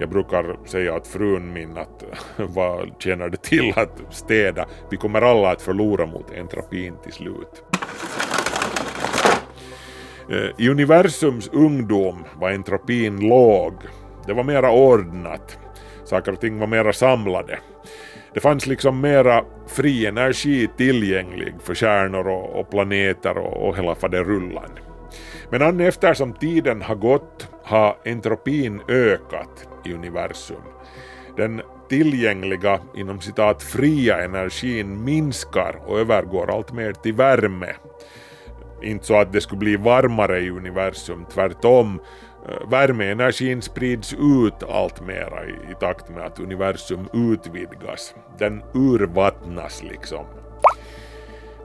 Jag 0.00 0.08
brukar 0.08 0.56
säga 0.64 0.94
att 0.94 1.06
frun 1.06 1.52
min 1.52 1.78
att 1.78 2.04
vad 2.36 2.90
tjänar 2.98 3.28
det 3.28 3.42
till 3.42 3.72
att 3.76 4.00
städa? 4.10 4.66
Vi 4.90 4.96
kommer 4.96 5.22
alla 5.22 5.50
att 5.50 5.62
förlora 5.62 6.06
mot 6.06 6.30
entropin 6.30 6.94
till 7.02 7.12
slut. 7.12 7.64
Eh, 10.30 10.50
I 10.64 10.68
universums 10.68 11.48
ungdom 11.52 12.24
var 12.34 12.50
entropin 12.50 13.28
låg. 13.28 13.74
Det 14.26 14.32
var 14.32 14.44
mera 14.44 14.70
ordnat. 14.70 15.58
Saker 16.04 16.32
och 16.32 16.40
ting 16.40 16.58
var 16.58 16.66
mera 16.66 16.92
samlade. 16.92 17.58
Det 18.34 18.40
fanns 18.40 18.66
liksom 18.66 19.00
mera 19.00 19.44
fri 19.66 20.06
energi 20.06 20.68
tillgänglig 20.76 21.54
för 21.62 21.74
stjärnor 21.74 22.28
och, 22.28 22.70
planeter 22.70 23.38
och, 23.38 23.68
och 23.68 23.76
hela 23.76 23.94
faderullan. 23.94 24.70
Men 25.50 25.80
eftersom 25.80 26.32
tiden 26.32 26.82
har 26.82 26.94
gått 26.94 27.48
har 27.64 27.96
entropin 28.04 28.80
ökat 28.88 29.69
universum. 29.86 30.62
Den 31.36 31.62
tillgängliga 31.88 32.80
inom 32.96 33.20
citat 33.20 33.62
fria 33.62 34.24
energin 34.24 35.04
minskar 35.04 35.76
och 35.86 35.98
övergår 35.98 36.50
allt 36.50 36.72
mer 36.72 36.92
till 36.92 37.14
värme. 37.14 37.74
Inte 38.82 39.06
så 39.06 39.16
att 39.16 39.32
det 39.32 39.40
skulle 39.40 39.58
bli 39.58 39.76
varmare 39.76 40.40
i 40.40 40.50
universum, 40.50 41.26
tvärtom. 41.34 42.00
Eh, 42.48 42.70
värmeenergin 42.70 43.62
sprids 43.62 44.14
ut 44.14 44.62
allt 44.70 45.00
mera 45.00 45.44
i, 45.44 45.72
i 45.72 45.74
takt 45.80 46.08
med 46.08 46.24
att 46.24 46.40
universum 46.40 47.08
utvidgas. 47.12 48.14
Den 48.38 48.62
urvattnas 48.74 49.82
liksom. 49.82 50.24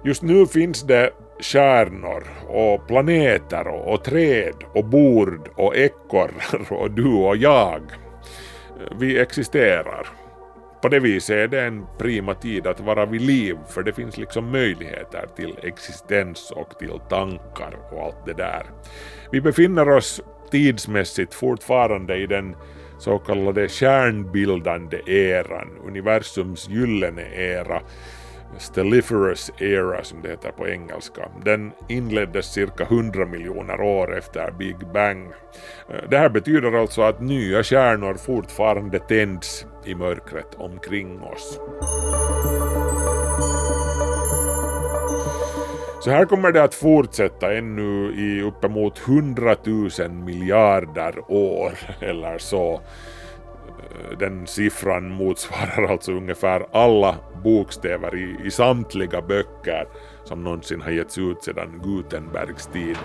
Just 0.04 0.21
nu 0.21 0.47
finns 0.47 0.82
det 0.82 1.12
stjärnor 1.39 2.23
och 2.47 2.88
planeter 2.88 3.67
och, 3.67 3.93
och 3.93 4.04
träd 4.04 4.56
och 4.73 4.86
bord 4.86 5.49
och 5.56 5.75
ekorrar 5.75 6.71
och 6.82 6.91
du 6.91 7.13
och 7.13 7.38
jag. 7.38 7.82
Vi 9.00 9.20
existerar. 9.20 10.08
På 10.82 10.90
det 10.90 11.00
viset 11.00 11.36
är 11.36 11.48
det 11.48 11.62
en 11.62 11.86
prima 11.98 12.34
tid 12.34 12.68
att 12.68 12.80
vara 12.80 13.06
vid 13.06 13.22
liv 13.22 13.58
för 13.70 13.84
det 13.84 13.94
finns 13.94 14.18
liksom 14.18 14.52
möjligheter 14.52 15.28
till 15.36 15.56
existens 15.64 16.52
och 16.52 16.80
till 16.80 17.00
tankar 17.10 17.78
och 17.92 18.04
allt 18.04 18.26
det 18.26 18.34
där. 18.34 18.66
Vi 19.32 19.42
befinner 19.42 19.90
oss 19.90 20.22
tidsmässigt 20.52 21.34
fortfarande 21.34 22.18
i 22.18 22.28
den 22.28 22.56
så 23.00 23.20
kallade 23.20 23.70
kärnbildande 23.70 24.98
eran, 25.06 25.70
universums 25.88 26.70
gyllene 26.70 27.36
era, 27.36 27.82
Stelliferous 28.58 29.52
Era 29.60 30.04
som 30.04 30.22
det 30.22 30.30
heter 30.30 30.52
på 30.52 30.68
engelska. 30.68 31.30
Den 31.46 31.72
inleddes 31.89 32.54
cirka 32.54 32.84
100 32.84 33.26
miljoner 33.26 33.82
år 33.82 34.18
efter 34.18 34.52
Big 34.52 34.78
Bang. 34.94 35.32
Eh, 35.89 36.10
det 36.10 36.18
här 36.18 36.30
betyder 36.30 36.72
alltså 36.82 37.02
att 37.02 37.22
nya 37.22 37.63
stjärnor 37.63 38.13
fortfarande 38.13 39.00
tänds 39.00 39.65
i 39.86 39.96
mörkret 39.96 40.56
omkring 40.58 41.22
oss. 41.22 41.60
Så 46.06 46.12
här 46.12 46.26
kommer 46.26 46.52
det 46.52 46.63
att 46.63 46.76
fortsätta 46.76 47.54
ännu 47.54 48.13
i 48.13 48.41
uppemot 48.41 49.02
100 49.08 49.56
000 49.63 50.10
miljarder 50.10 51.32
år 51.32 51.72
eller 52.00 52.38
så. 52.38 52.82
Den 54.20 54.48
siffran 54.48 55.10
motsvarar 55.10 55.88
alltså 55.92 56.12
ungefär 56.12 56.66
alla 56.72 57.16
bokstäver 57.44 58.16
i, 58.16 58.48
i 58.48 58.52
samtliga 58.52 59.22
böcker 59.22 59.88
som 60.24 60.44
någonsin 60.44 60.82
har 60.82 60.92
getts 60.92 61.18
ut 61.18 61.44
sedan 61.44 61.82
Gutenbergs 61.84 62.68
tid. 62.68 62.98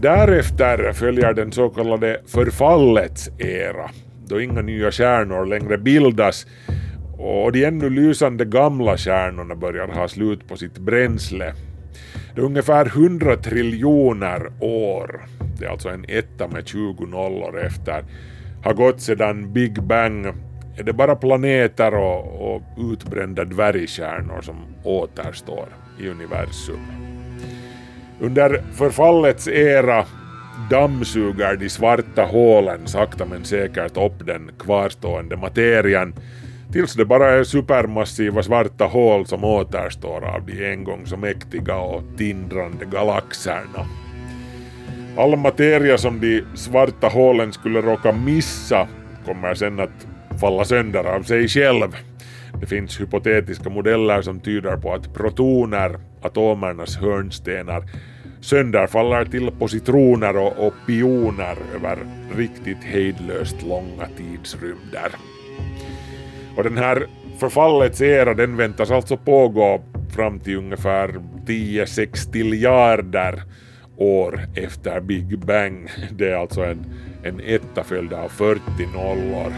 Därefter 0.00 0.92
följer 0.92 1.34
den 1.34 1.52
så 1.52 1.68
kallade 1.68 2.20
förfallets 2.26 3.30
era, 3.38 3.90
då 4.26 4.40
inga 4.40 4.62
nya 4.62 4.90
stjärnor 4.90 5.46
längre 5.46 5.78
bildas 5.78 6.46
och 7.18 7.52
de 7.52 7.64
ännu 7.64 7.90
lysande 7.90 8.44
gamla 8.44 8.96
stjärnorna 8.96 9.54
börjar 9.54 9.88
ha 9.88 10.08
slut 10.08 10.48
på 10.48 10.56
sitt 10.56 10.78
bränsle. 10.78 11.54
Det 12.36 12.42
är 12.42 12.46
ungefär 12.46 12.86
100 12.86 13.36
triljoner 13.36 14.50
år, 14.60 15.26
det 15.58 15.64
är 15.64 15.70
alltså 15.70 15.88
en 15.88 16.04
etta 16.08 16.48
med 16.48 16.68
20 16.68 17.06
nollor 17.06 17.60
efter, 17.60 18.04
har 18.64 18.74
gått 18.74 19.00
sedan 19.00 19.52
Big 19.52 19.82
Bang. 19.82 20.26
Är 20.76 20.82
det 20.82 20.92
bara 20.92 21.16
planeter 21.16 21.94
och, 21.94 22.54
och 22.54 22.62
utbrända 22.92 23.44
dvärgstjärnor 23.44 24.40
som 24.40 24.56
återstår 24.82 25.68
i 26.00 26.08
universum. 26.08 26.80
Under 28.20 28.62
förfallets 28.72 29.48
era 29.48 30.04
dammsuger 30.70 31.56
de 31.56 31.68
svarta 31.68 32.22
hålen 32.22 32.86
sakta 32.86 33.24
men 33.24 33.44
säkert 33.44 33.96
upp 33.96 34.26
den 34.26 34.50
kvarstående 34.58 35.36
materian 35.36 36.14
tills 36.76 36.94
det 36.94 37.04
bara 37.04 37.30
är 37.30 37.44
supermassiva 37.44 38.42
svarta 38.42 38.84
hål 38.84 39.26
som 39.26 39.44
återstår 39.44 40.24
av 40.24 40.46
de 40.46 40.72
en 40.72 40.84
gång 40.84 41.06
så 41.06 41.16
mäktiga 41.16 41.76
och 41.76 42.02
tindrande 42.16 42.84
galaxerna. 42.84 43.86
All 45.16 45.36
materia 45.36 45.98
som 45.98 46.20
de 46.20 46.42
svarta 46.54 47.08
hålen 47.08 47.52
skulle 47.52 47.80
råka 47.80 48.12
missa 48.12 48.88
kommer 49.24 49.54
sen 49.54 49.80
att 49.80 50.06
falla 50.40 50.64
sönder 50.64 51.04
av 51.04 51.22
sig 51.22 51.48
själv. 51.48 51.96
Det 52.60 52.66
finns 52.66 53.00
hypotetiska 53.00 53.70
modeller 53.70 54.22
som 54.22 54.40
tyder 54.40 54.76
på 54.76 54.92
att 54.92 55.14
protoner, 55.14 55.98
atomernas 56.22 56.96
hörnstenar, 56.96 57.84
sönderfaller 58.40 59.24
till 59.24 59.50
positroner 59.50 60.36
och, 60.36 60.66
opioner 60.66 61.56
över 61.74 61.98
riktigt 62.36 62.84
hejdlöst 62.84 63.62
långa 63.62 64.08
tidsrymder. 64.16 65.12
Och 66.56 66.64
den 66.64 66.78
här 66.78 67.06
förfallets 67.38 68.00
era 68.00 68.34
den 68.34 68.56
väntas 68.56 68.90
alltså 68.90 69.16
pågå 69.16 69.82
fram 70.14 70.40
till 70.40 70.56
ungefär 70.56 71.14
10 71.46 71.86
sextiljarder 71.86 73.42
år 73.96 74.40
efter 74.54 75.00
Big 75.00 75.38
Bang. 75.38 75.90
Det 76.10 76.30
är 76.30 76.36
alltså 76.36 76.64
en, 76.64 76.84
en 77.22 77.40
etta 77.40 77.84
följd 77.84 78.12
av 78.12 78.28
40 78.28 78.60
nollor. 78.94 79.52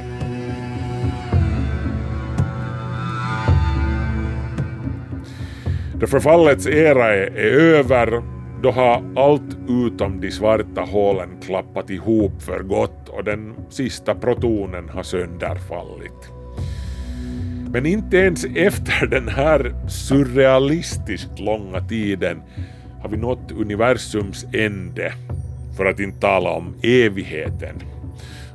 Då 6.00 6.06
förfallets 6.06 6.66
era 6.66 7.14
är, 7.14 7.36
är 7.36 7.76
över, 7.76 8.22
då 8.62 8.70
har 8.70 9.02
allt 9.16 9.56
utom 9.68 10.20
de 10.20 10.30
svarta 10.30 10.80
hålen 10.80 11.28
klappat 11.42 11.90
ihop 11.90 12.42
för 12.42 12.62
gott 12.62 13.08
och 13.08 13.24
den 13.24 13.54
sista 13.68 14.14
protonen 14.14 14.88
har 14.88 15.02
sönderfallit. 15.02 16.37
Men 17.72 17.86
inte 17.86 18.16
ens 18.16 18.44
efter 18.44 19.06
den 19.06 19.28
här 19.28 19.74
surrealistiskt 19.88 21.38
långa 21.38 21.80
tiden 21.80 22.42
har 23.02 23.08
vi 23.08 23.16
nått 23.16 23.52
universums 23.52 24.46
ände, 24.52 25.12
för 25.76 25.84
att 25.84 26.00
inte 26.00 26.20
tala 26.20 26.50
om 26.50 26.74
evigheten, 26.82 27.82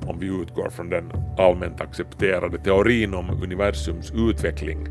om 0.07 0.19
vi 0.19 0.25
utgår 0.25 0.69
från 0.69 0.89
den 0.89 1.11
allmänt 1.37 1.81
accepterade 1.81 2.57
teorin 2.57 3.13
om 3.13 3.29
universums 3.43 4.13
utveckling. 4.15 4.87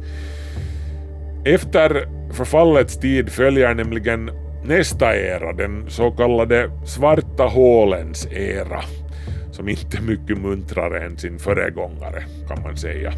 Efter 1.44 2.08
förfallets 2.32 2.96
tid 3.00 3.28
följer 3.28 3.74
nämligen 3.74 4.30
nästa 4.64 5.16
era, 5.16 5.52
den 5.52 5.90
så 5.90 6.11
kallade 6.11 6.70
svarta 6.87 7.44
hålens 7.44 8.26
era, 8.32 8.80
som 9.50 9.68
inte 9.68 9.96
är 9.96 10.02
mycket 10.02 10.38
muntrare 10.38 11.04
än 11.04 11.18
sin 11.18 11.38
föregångare, 11.38 12.24
kan 12.48 12.62
man 12.62 12.76
säga. 12.76 13.12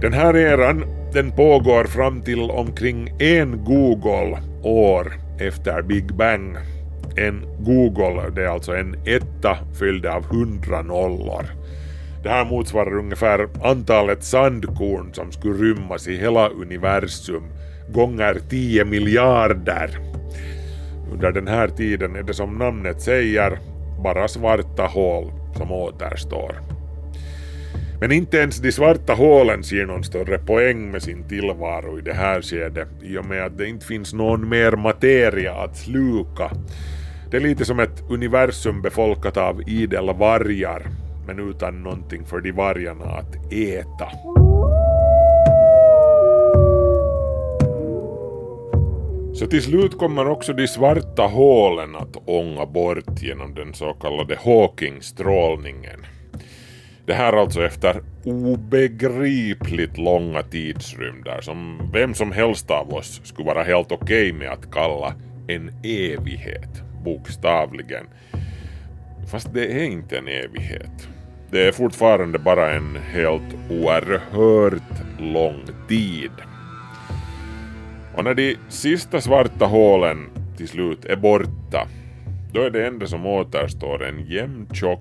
Den 0.00 0.12
här 0.12 0.36
eran 0.36 0.84
den 1.12 1.30
pågår 1.30 1.84
fram 1.84 2.22
till 2.22 2.50
omkring 2.50 3.14
en 3.18 3.64
Google 3.64 4.38
år 4.62 5.12
efter 5.38 5.82
Big 5.82 6.14
Bang. 6.14 6.56
En 7.16 7.42
Google, 7.58 8.30
det 8.34 8.42
är 8.42 8.48
alltså 8.48 8.76
en 8.76 8.96
etta 9.06 9.58
fylld 9.78 10.06
av 10.06 10.24
hundra 10.24 10.82
nollor. 10.82 11.46
Det 12.22 12.28
här 12.28 12.44
motsvarar 12.44 12.98
ungefär 12.98 13.48
antalet 13.62 14.24
sandkorn 14.24 15.14
som 15.14 15.32
skulle 15.32 15.54
rymmas 15.54 16.08
i 16.08 16.16
hela 16.16 16.48
universum 16.48 17.42
gånger 17.88 18.40
10 18.50 18.84
miljarder. 18.84 19.98
Under 21.12 21.32
den 21.32 21.48
här 21.48 21.68
tiden 21.68 22.16
är 22.16 22.22
det 22.22 22.34
som 22.34 22.58
namnet 22.58 23.00
säger 23.00 23.58
bara 24.04 24.28
svarta 24.28 24.82
hål 24.82 25.32
som 25.56 25.72
återstår. 25.72 26.77
Men 28.00 28.12
inte 28.12 28.36
ens 28.36 28.58
de 28.58 28.72
svarta 28.72 29.14
hålen 29.14 29.64
ser 29.64 29.86
någon 29.86 30.04
större 30.04 30.38
poäng 30.38 30.90
med 30.90 31.02
sin 31.02 31.28
tillvaro 31.28 31.98
i 31.98 32.02
det 32.02 32.12
här 32.12 32.42
skedet 32.42 32.88
i 33.02 33.18
och 33.18 33.24
med 33.24 33.44
att 33.44 33.58
det 33.58 33.68
inte 33.68 33.86
finns 33.86 34.12
någon 34.14 34.48
mer 34.48 34.72
materia 34.72 35.54
att 35.54 35.76
sluka. 35.76 36.50
Det 37.30 37.36
är 37.36 37.40
lite 37.40 37.64
som 37.64 37.80
ett 37.80 38.04
universum 38.10 38.82
befolkat 38.82 39.36
av 39.36 39.68
idel 39.68 40.14
vargar 40.14 40.86
men 41.26 41.50
utan 41.50 41.82
någonting 41.82 42.24
för 42.24 42.40
de 42.40 42.52
vargarna 42.52 43.04
att 43.04 43.52
äta. 43.52 44.08
Så 49.34 49.46
till 49.46 49.62
slut 49.62 49.98
kommer 49.98 50.28
också 50.28 50.52
de 50.52 50.68
svarta 50.68 51.22
hålen 51.22 51.96
att 51.96 52.16
ånga 52.24 52.66
bort 52.66 53.22
genom 53.22 53.54
den 53.54 53.74
så 53.74 53.92
kallade 53.92 54.38
Hawking-strålningen. 54.44 56.17
Det 57.08 57.14
här 57.14 57.32
alltså 57.32 57.62
efter 57.64 58.02
obegripligt 58.24 59.98
långa 59.98 60.42
tidsrymder 60.42 61.40
som 61.40 61.90
vem 61.92 62.14
som 62.14 62.32
helst 62.32 62.70
av 62.70 62.94
oss 62.94 63.20
skulle 63.24 63.46
vara 63.46 63.62
helt 63.62 63.92
okej 63.92 64.30
okay 64.30 64.38
med 64.38 64.50
att 64.50 64.70
kalla 64.70 65.14
en 65.46 65.70
evighet, 65.84 66.82
bokstavligen. 67.04 68.06
Fast 69.30 69.54
det 69.54 69.66
är 69.66 69.84
inte 69.84 70.18
en 70.18 70.28
evighet. 70.28 71.08
Det 71.50 71.68
är 71.68 71.72
fortfarande 71.72 72.38
bara 72.38 72.74
en 72.74 72.96
helt 72.96 73.54
oerhört 73.70 75.20
lång 75.20 75.62
tid. 75.88 76.32
Och 78.16 78.24
när 78.24 78.34
de 78.34 78.56
sista 78.68 79.20
svarta 79.20 79.66
hålen 79.66 80.30
till 80.56 80.68
slut 80.68 81.04
är 81.04 81.16
borta, 81.16 81.88
då 82.52 82.62
är 82.62 82.70
det 82.70 82.86
enda 82.86 83.06
som 83.06 83.26
återstår 83.26 84.04
en 84.04 84.26
jämn, 84.26 84.68
tjock, 84.72 85.00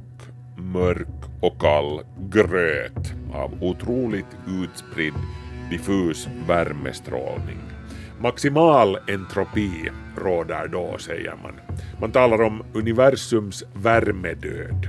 mörk 0.58 1.26
och 1.41 1.62
kall 1.62 2.02
gröt 2.30 3.13
av 3.34 3.63
otroligt 3.63 4.38
utspridd 4.47 5.13
diffus 5.69 6.28
värmestrålning. 6.47 7.60
Maximal 8.19 8.97
entropi 9.08 9.89
råder 10.17 10.67
då, 10.67 10.97
säger 10.97 11.36
man. 11.43 11.60
Man 12.02 12.12
talar 12.12 12.41
om 12.41 12.63
universums 12.73 13.63
värmedöd. 13.73 14.88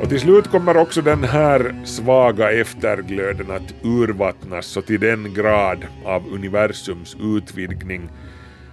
Och 0.00 0.08
till 0.08 0.20
slut 0.20 0.48
kommer 0.48 0.76
också 0.76 1.02
den 1.02 1.24
här 1.24 1.80
svaga 1.84 2.52
efterglöden 2.52 3.50
att 3.50 3.74
urvattnas 3.82 4.66
så 4.66 4.82
till 4.82 5.00
den 5.00 5.34
grad 5.34 5.86
av 6.04 6.26
universums 6.32 7.16
utvidgning 7.20 8.08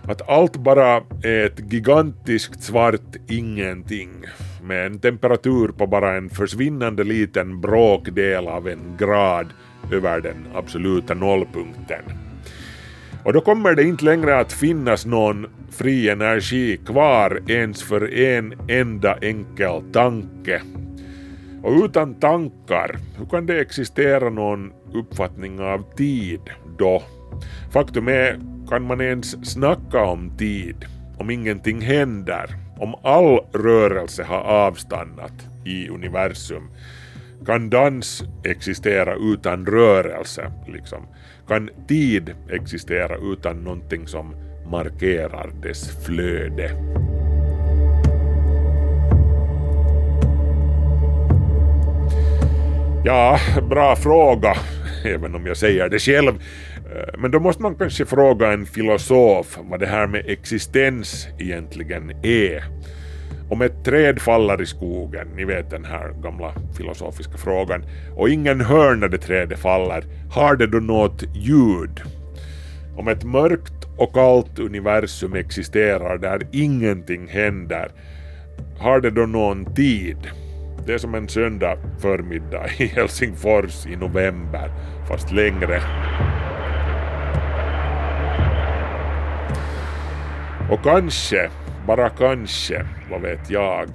att 0.08 0.30
allt 0.30 0.58
bara 0.58 1.04
är 1.24 1.46
ett 1.46 1.74
gigantiskt 1.74 2.64
svart 2.64 3.16
ingenting 3.28 4.12
med 4.64 4.86
en 4.86 5.00
temperatur 5.00 5.68
på 5.68 5.88
bara 5.88 6.18
en 6.18 6.30
försvinnande 6.30 7.04
liten 7.04 7.62
bråkdel 7.62 8.48
av 8.48 8.68
en 8.68 8.98
grad 8.98 9.48
över 9.92 10.22
den 10.22 10.48
absoluta 10.56 11.14
nollpunkten. 11.14 12.04
Och 13.24 13.34
då 13.34 13.42
kommer 13.42 13.76
det 13.76 13.84
inte 13.84 14.06
längre 14.06 14.40
att 14.40 14.54
finnas 14.54 15.06
någon 15.06 15.48
fri 15.72 16.10
energi 16.10 16.80
kvar 16.86 17.42
ens 17.48 17.84
för 17.84 18.14
en 18.14 18.54
enda 18.68 19.18
enkel 19.22 19.82
tanke. 19.94 20.62
Och 21.64 21.84
utan 21.86 22.14
tankar, 22.14 22.98
hur 23.18 23.26
kan 23.26 23.46
det 23.46 23.62
existera 23.62 24.30
någon 24.30 24.72
uppfattning 24.94 25.60
av 25.60 25.96
tid 25.96 26.42
då? 26.78 27.04
Faktum 27.74 28.08
är 28.08 28.40
kan 28.70 28.84
man 28.84 29.02
ens 29.02 29.52
snacka 29.52 30.04
om 30.04 30.38
tid 30.38 30.86
om 31.18 31.30
ingenting 31.30 31.82
händer? 31.82 32.46
Om 32.80 32.96
all 33.04 33.40
rörelse 33.54 34.24
har 34.24 34.42
avstannat 34.42 35.48
i 35.66 35.90
universum? 35.90 36.70
Kan 37.46 37.70
dans 37.70 38.24
existera 38.44 39.16
utan 39.16 39.66
rörelse? 39.66 40.52
Liksom? 40.68 41.08
Kan 41.48 41.70
tid 41.88 42.36
existera 42.52 43.18
utan 43.18 43.64
någonting 43.64 44.08
som 44.08 44.36
markerar 44.72 45.52
dess 45.62 46.06
flöde? 46.06 46.72
Ja, 53.06 53.40
bra 53.70 53.96
fråga. 53.96 54.54
även 55.06 55.36
om 55.36 55.46
jag 55.46 55.58
säger 55.58 55.90
det 55.90 56.00
själv. 56.00 56.34
Eh, 56.96 57.18
men 57.18 57.32
då 57.32 57.40
måste 57.40 57.64
man 57.64 57.76
kanske 57.76 58.06
fråga 58.06 58.54
en 58.54 58.66
filosof 58.66 59.60
vad 59.62 59.80
det 59.80 59.86
här 59.86 60.08
med 60.08 60.26
existens 60.28 61.28
egentligen 61.40 62.12
är. 62.24 62.64
Om 63.50 63.62
ett 63.62 63.86
träd 63.86 64.22
faller 64.22 64.62
i 64.62 64.66
skogen, 64.66 65.28
ni 65.36 65.46
vet 65.46 65.70
den 65.70 65.86
här 65.86 66.10
gamla 66.24 66.54
filosofiska 66.78 67.38
frågan, 67.38 67.86
och 68.16 68.30
ingen 68.30 68.62
hör 68.62 68.96
när 68.96 69.08
det 69.08 69.18
trädet 69.18 69.60
faller, 69.60 70.04
har 70.32 70.56
det 70.56 70.68
då 70.68 70.78
något 70.78 71.24
ljud? 71.36 72.02
Om 72.98 73.08
ett 73.08 73.24
mörkt 73.24 73.86
och 73.98 74.14
kallt 74.14 74.60
universum 74.60 75.34
existerar 75.34 76.18
där 76.18 76.48
ingenting 76.52 77.28
händer, 77.28 77.92
har 78.80 79.02
det 79.02 79.12
då 79.12 79.26
någon 79.26 79.74
tid? 79.76 80.18
Det 80.86 80.94
är 80.94 80.98
som 80.98 81.16
en 81.16 81.30
söndag 81.30 81.78
förmiddag 82.00 82.68
i 82.78 82.86
Helsingfors 82.86 83.86
i 83.86 83.96
november, 83.96 84.72
fast 85.08 85.32
längre. 85.32 85.82
Och 90.72 90.84
kanske, 90.84 91.50
bara 91.88 92.10
kanske, 92.10 92.86
vad 93.12 93.22
vet 93.22 93.50
jag, 93.50 93.90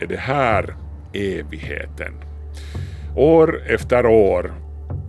är 0.00 0.06
det 0.06 0.16
här 0.16 0.74
evigheten. 1.12 2.14
År 3.16 3.62
efter 3.66 4.06
år, 4.06 4.54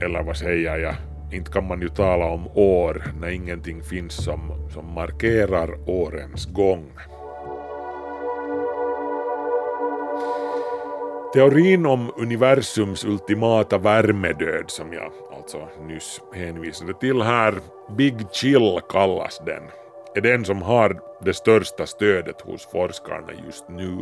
eller 0.02 0.24
vad 0.24 0.38
säger 0.38 0.78
jag, 0.78 0.96
inte 1.32 1.52
kan 1.52 1.68
man 1.68 1.82
ju 1.82 1.90
tala 1.90 2.26
om 2.26 2.48
år 2.54 3.04
när 3.20 3.30
ingenting 3.30 3.84
finns 3.84 4.14
som, 4.24 4.70
som 4.74 4.94
markerar 4.94 5.90
årens 5.90 6.46
gång. 6.46 6.92
Teorin 11.34 11.86
om 11.86 12.12
universums 12.18 13.06
ultimata 13.06 13.78
värmedöd 13.78 14.66
som 14.68 14.94
jag 14.94 15.12
alltså 15.36 15.68
nyss 15.88 16.22
hänvisade 16.34 16.94
till 16.94 17.22
här, 17.22 17.54
Big 17.98 18.16
Chill 18.32 18.80
kallas 18.90 19.42
den, 19.46 19.64
är 20.16 20.22
den 20.22 20.46
som 20.46 20.62
har 20.62 21.00
det 21.22 21.34
största 21.34 21.86
stödet 21.86 22.42
hos 22.42 22.66
forskarna 22.72 23.28
just 23.46 23.70
nu 23.70 23.98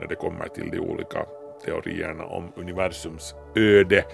när 0.00 0.06
det 0.08 0.14
kommer 0.14 0.48
till 0.48 0.70
de 0.70 0.78
olika 0.80 1.26
teorierna 1.64 2.24
om 2.24 2.52
universums 2.56 3.34
öde 3.56 4.04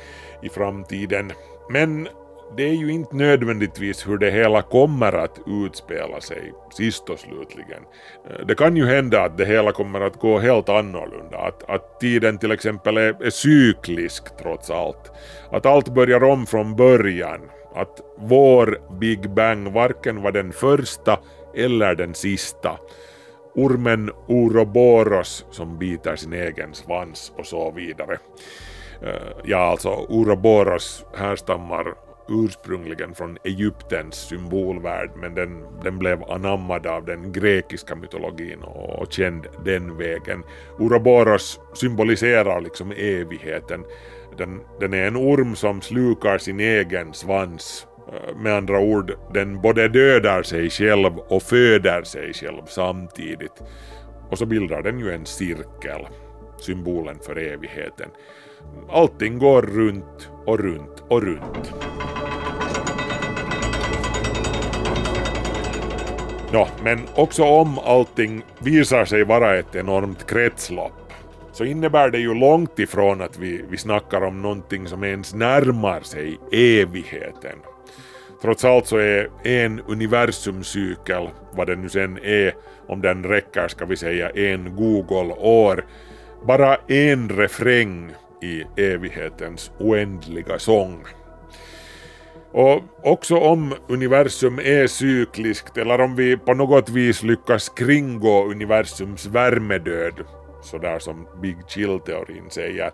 i 0.42 0.48
framtiden. 0.48 1.33
Men 1.70 2.09
det 2.57 2.62
är 2.62 2.74
ju 2.74 2.92
inte 2.92 3.16
nödvändigtvis 3.16 4.09
hur 4.09 4.18
det 4.18 4.31
hela 4.31 4.62
kommer 4.62 5.12
att 5.12 5.38
utspela 5.46 6.20
sig 6.20 6.53
sist 6.72 7.09
och 7.09 7.18
slutligen. 7.18 7.83
Eh, 8.31 8.46
det 8.46 8.55
kan 8.55 8.76
ju 8.76 8.87
hända 8.87 9.22
att 9.22 9.38
det 9.38 9.44
hela 9.44 9.72
kommer 9.72 10.00
att 10.00 10.16
gå 10.16 10.38
helt 10.38 10.68
annorlunda, 10.68 11.38
att, 11.38 11.70
att 11.70 12.00
tiden 12.00 12.38
till 12.38 12.53
exempel 12.53 12.96
är, 12.96 13.22
är 13.22 13.31
cyklisk 13.31 14.37
trots 14.42 14.70
allt. 14.70 15.12
Att 15.50 15.66
allt 15.66 15.88
börjar 15.88 16.24
om 16.24 16.46
från 16.46 16.76
början, 16.76 17.40
att 17.74 18.00
vår 18.16 18.80
Big 19.00 19.30
Bang 19.30 19.72
varken 19.72 20.22
var 20.22 20.33
den 20.33 20.52
första 20.52 21.18
eller 21.54 21.94
den 21.94 22.14
sista. 22.14 22.78
Ormen 23.54 24.11
Ouroboros 24.26 25.46
som 25.50 25.78
biter 25.78 26.16
sin 26.16 26.33
egen 26.33 26.74
svans 26.74 27.33
och 27.37 27.46
så 27.46 27.70
vidare. 27.70 28.18
Eh, 29.02 29.33
ja, 29.44 29.59
alltså 29.59 29.88
Ouroboros 29.88 31.04
härstammar 31.14 31.94
ursprungligen 32.30 33.14
från 33.14 33.38
Egyptens 33.44 34.14
symbolvärld 34.14 35.10
men 35.16 35.34
den, 35.34 35.64
den 35.82 35.98
blev 35.98 36.22
anammad 36.22 36.86
av 36.86 37.04
den 37.04 37.32
grekiska 37.32 37.96
mytologin 37.96 38.62
och 38.62 39.12
känd 39.12 39.46
den 39.64 39.96
vägen. 39.96 40.42
Ouroboros 40.78 41.60
symboliserar 41.74 42.60
liksom 42.60 42.92
evigheten. 42.92 43.84
Den, 44.38 44.60
den 44.80 44.94
är 44.94 45.06
en 45.06 45.16
orm 45.16 45.56
som 45.56 45.80
slukar 45.80 46.38
sin 46.38 46.60
egen 46.60 47.14
svans. 47.14 47.86
Eh, 48.08 48.36
med 48.36 48.54
andra 48.54 48.80
ord, 48.80 49.12
den 49.34 49.60
både 49.60 49.88
dödar 49.88 50.42
sig 50.42 50.70
själv 50.70 51.18
och 51.18 51.42
föder 51.42 52.02
sig 52.02 52.32
själv 52.32 52.62
samtidigt. 52.66 53.62
Och 54.30 54.38
så 54.38 54.46
bildar 54.46 54.82
den 54.82 55.00
ju 55.00 55.12
en 55.12 55.26
cirkel, 55.26 56.06
symbolen 56.58 57.18
för 57.26 57.38
evigheten. 57.38 58.10
Allting 58.88 59.38
går 59.38 59.62
runt 59.62 60.30
och 60.46 60.58
runt 60.58 61.04
och 61.08 61.22
runt. 61.22 61.74
Nå, 66.52 66.68
men 66.82 66.98
också 67.14 67.44
om 67.44 67.78
allting 67.78 68.42
visar 68.58 69.04
sig 69.04 69.24
vara 69.24 69.56
ett 69.56 69.74
enormt 69.74 70.26
kretslopp 70.26 71.12
så 71.52 71.64
innebär 71.64 72.10
det 72.10 72.18
ju 72.18 72.34
långt 72.34 72.78
ifrån 72.78 73.20
att 73.20 73.38
vi, 73.38 73.64
vi 73.70 73.76
snackar 73.76 74.20
om 74.20 74.42
någonting 74.42 74.86
som 74.86 75.04
ens 75.04 75.34
närmar 75.34 76.00
sig 76.00 76.38
evigheten. 76.52 77.58
Trots 78.42 78.64
allt 78.64 78.86
så 78.86 78.96
är 78.96 79.28
en 79.42 79.80
universumcykel, 79.80 81.28
vad 81.52 81.66
det 81.66 81.76
nu 81.76 81.88
sen 81.88 82.18
är, 82.22 82.54
om 82.86 83.00
den 83.00 83.24
räcker 83.24 83.68
ska 83.68 83.84
vi 83.84 83.96
säga 83.96 84.30
en 84.30 84.76
Google-år, 84.76 85.84
bara 86.46 86.76
en 86.76 87.28
refräng 87.28 88.12
i 88.42 88.64
evighetens 88.76 89.70
oändliga 89.78 90.58
sång. 90.58 91.04
Och 92.52 92.82
också 93.02 93.36
om 93.36 93.74
universum 93.88 94.58
är 94.58 94.86
cykliskt 94.86 95.76
eller 95.76 96.00
om 96.00 96.16
vi 96.16 96.36
på 96.36 96.54
något 96.54 96.88
vis 96.88 97.22
lyckas 97.22 97.68
kringgå 97.68 98.44
universums 98.44 99.26
värmedöd, 99.26 100.14
sådär 100.62 100.98
som 100.98 101.26
Big 101.42 101.56
Chill-teorin 101.68 102.50
säger, 102.50 102.90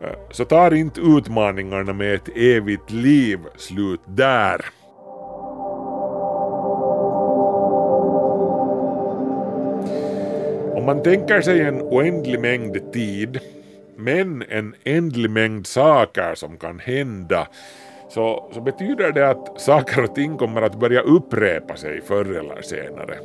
eh, 0.00 0.18
så 0.30 0.44
tar 0.44 0.74
inte 0.74 1.00
utmaningarna 1.00 1.92
med 1.92 2.14
ett 2.14 2.36
evigt 2.36 2.90
liv 2.90 3.38
slut 3.56 4.00
där. 4.06 4.64
Om 10.74 10.86
man 10.86 11.02
tänker 11.02 11.40
sig 11.40 11.60
en 11.60 11.82
oändlig 11.82 12.40
mängd 12.40 12.92
tid, 12.92 13.40
men 13.96 14.44
en 14.48 14.74
ändlig 14.84 15.30
mängd 15.30 15.66
saker 15.66 16.34
som 16.34 16.56
kan 16.56 16.78
hända, 16.78 17.48
så, 18.10 18.50
så 18.54 18.60
betyder 18.60 19.12
det 19.12 19.30
att 19.30 19.60
saker 19.60 20.04
och 20.04 20.14
ting 20.14 20.36
kommer 20.36 20.62
att 20.62 20.80
börja 20.80 21.00
upprepa 21.00 21.76
sig 21.76 22.00
förr 22.00 22.38
eller 22.38 22.62
senare. 22.62 23.18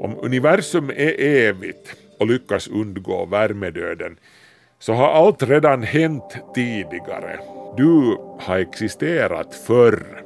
Om 0.00 0.18
universum 0.22 0.90
är 0.90 1.20
evigt 1.20 1.96
och 2.20 2.26
lyckas 2.26 2.68
undgå 2.68 3.26
värmedöden 3.26 4.16
så 4.78 4.92
har 4.92 5.08
allt 5.08 5.42
redan 5.42 5.82
hänt 5.82 6.36
tidigare. 6.54 7.38
Du 7.76 8.18
har 8.40 8.58
existerat 8.58 9.54
förr 9.54 10.22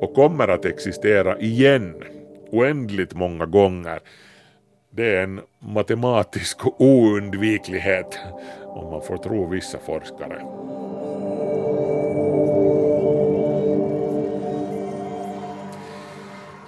och 0.00 0.14
kommer 0.14 0.48
att 0.48 0.64
existera 0.64 1.38
igen 1.38 2.04
oändligt 2.50 3.14
många 3.14 3.46
gånger. 3.46 4.00
Det 4.90 5.16
är 5.16 5.22
en 5.22 5.40
matematisk 5.58 6.58
oundviklighet 6.80 8.18
om 8.64 8.90
man 8.90 9.02
får 9.02 9.16
tro 9.16 9.48
vissa 9.48 9.78
forskare. 9.78 10.42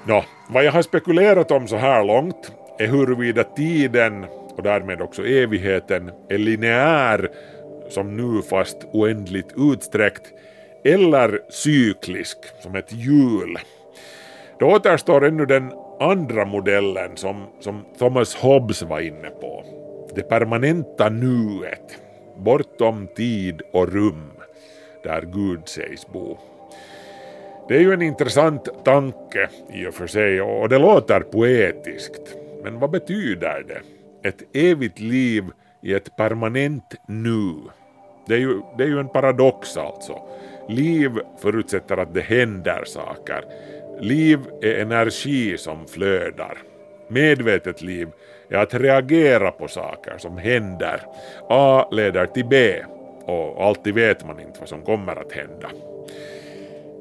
Nå, 0.09 0.25
vad 0.49 0.65
jag 0.65 0.73
har 0.73 0.83
spekulerat 0.83 1.51
om 1.51 1.69
så 1.69 1.77
här 1.77 2.05
långt 2.05 2.53
är 2.79 2.87
huruvida 2.87 3.45
tiden 3.45 4.25
och 4.57 4.63
därmed 4.63 5.01
också 5.01 5.27
evigheten 5.27 6.11
är 6.29 6.39
linjär 6.39 7.31
som 7.89 8.17
nu 8.17 8.43
fast 8.43 8.77
oändligt 8.93 9.55
utsträckt 9.57 10.33
eller 10.85 11.41
cyklisk 11.51 12.39
som 12.63 12.75
ett 12.75 12.93
hjul. 12.93 13.59
Då 14.59 14.67
återstår 14.67 15.25
ännu 15.25 15.47
den 15.47 15.73
andra 16.01 16.45
modellen 16.45 17.17
som, 17.17 17.47
som 17.61 17.85
Thomas 17.99 18.35
Hobbes 18.35 18.83
var 18.83 19.01
inne 19.01 19.31
på. 19.31 19.65
Det 20.15 20.23
permanenta 20.23 21.09
nuet, 21.09 21.99
bortom 22.37 23.09
tid 23.17 23.63
och 23.73 23.93
rum, 23.93 24.31
där 25.05 25.23
Gud 25.23 25.69
sägs 25.69 26.07
bo. 26.07 26.39
Det 27.69 27.77
är 27.77 27.81
ju 27.81 27.93
en 27.93 28.03
intressant 28.03 28.85
tanke 28.85 29.49
i 29.73 29.87
och 29.87 29.95
för 29.95 30.07
sig 30.07 30.41
och 30.41 30.69
det 30.69 30.79
låter 30.79 31.21
poetiskt. 31.21 32.37
Men 32.63 32.79
vad 32.79 32.91
betyder 32.91 33.65
det? 33.69 33.81
Ett 34.29 34.43
evigt 34.53 35.01
liv 35.01 35.45
i 35.83 35.95
ett 35.95 36.17
permanent 36.17 36.95
nu. 37.09 37.55
Det 38.27 38.35
är 38.35 38.39
ju, 38.39 38.61
det 38.79 38.85
är 38.85 38.89
ju 38.89 38.99
en 38.99 39.09
paradox 39.09 39.77
alltså. 39.77 40.23
Liv 40.69 41.11
förutsätter 41.43 41.97
att 41.97 42.15
det 42.15 42.21
händer 42.21 42.85
saker. 42.87 43.45
Liv 44.01 44.39
är 44.63 44.75
energi 44.75 45.59
som 45.59 45.87
flödar. 45.87 46.59
Medvetet 47.09 47.83
liv 47.83 48.09
är 48.51 48.59
att 48.59 48.75
reagera 48.75 49.51
på 49.51 49.69
saker 49.69 50.19
som 50.19 50.39
händer. 50.39 51.01
A 51.49 51.89
leder 51.93 52.27
till 52.27 52.47
B 52.47 52.83
och 53.25 53.65
alltid 53.65 53.95
vet 53.95 54.27
man 54.27 54.41
inte 54.41 54.61
vad 54.61 54.69
som 54.69 54.83
kommer 54.83 55.17
att 55.17 55.33
hända. 55.33 55.69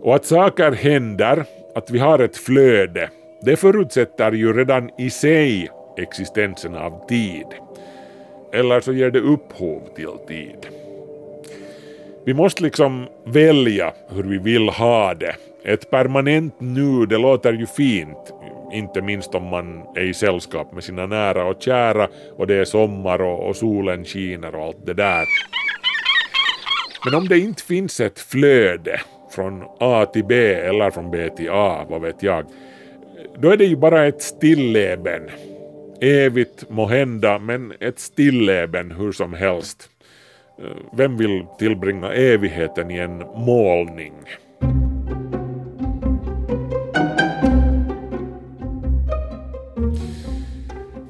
Och 0.02 0.16
att 0.16 0.26
saker 0.26 0.72
händer, 0.72 1.46
att 1.76 1.90
vi 1.90 2.00
har 2.00 2.20
ett 2.20 2.38
flöde, 2.38 3.10
det 3.42 3.56
förutsätter 3.56 4.32
ju 4.32 4.54
redan 4.54 4.90
i 4.98 5.10
sig 5.10 5.70
existensen 5.98 6.76
av 6.76 7.08
tid. 7.08 7.46
Eller 8.54 8.80
så 8.80 8.94
ger 8.94 9.12
det 9.12 9.20
upphov 9.20 9.82
till 9.96 10.18
tid. 10.28 10.68
Vi 12.26 12.34
måste 12.34 12.64
liksom 12.64 13.08
välja 13.26 13.94
hur 14.10 14.24
vi 14.24 14.38
vill 14.38 14.70
ha 14.70 15.14
det. 15.14 15.36
Ett 15.64 15.90
permanent 15.90 16.56
nu, 16.60 17.06
det 17.06 17.18
låter 17.18 17.54
ju 17.54 17.66
fint. 17.66 18.34
Inte 18.74 19.02
minst 19.02 19.36
om 19.36 19.44
man 19.44 19.84
är 19.96 20.04
i 20.04 20.14
sällskap 20.14 20.74
med 20.74 20.84
sina 20.84 21.06
nära 21.06 21.46
och 21.46 21.62
kära 21.62 22.08
och 22.38 22.48
det 22.48 22.56
är 22.56 22.66
sommar 22.66 23.22
och, 23.22 23.50
och 23.50 23.56
solen 23.56 24.06
skiner 24.06 24.56
och 24.56 24.66
allt 24.66 24.86
det 24.86 24.94
där. 24.94 25.26
Men 27.06 27.16
om 27.16 27.28
det 27.28 27.40
inte 27.40 27.64
finns 27.64 28.00
ett 28.00 28.20
flöde 28.20 29.02
från 29.38 29.64
A 29.80 30.06
till 30.06 30.26
B 30.26 30.54
eller 30.54 30.92
från 30.92 31.12
B 31.12 31.30
till 31.30 31.50
A, 31.50 31.86
vad 31.90 32.02
vet 32.02 32.24
jag, 32.24 32.46
då 33.38 33.50
är 33.50 33.58
det 33.58 33.66
ju 33.66 33.76
bara 33.76 34.06
ett 34.06 34.22
stilleben. 34.22 35.22
Evigt 36.02 36.70
må 36.70 36.86
hända, 36.86 37.40
men 37.40 37.74
ett 37.80 38.00
stilleben 38.00 38.92
hur 38.92 39.12
som 39.12 39.34
helst. 39.34 39.90
Vem 40.94 41.18
vill 41.18 41.46
tillbringa 41.60 42.14
evigheten 42.14 42.92
i 42.92 42.98
en 42.98 43.18
målning? 43.18 44.14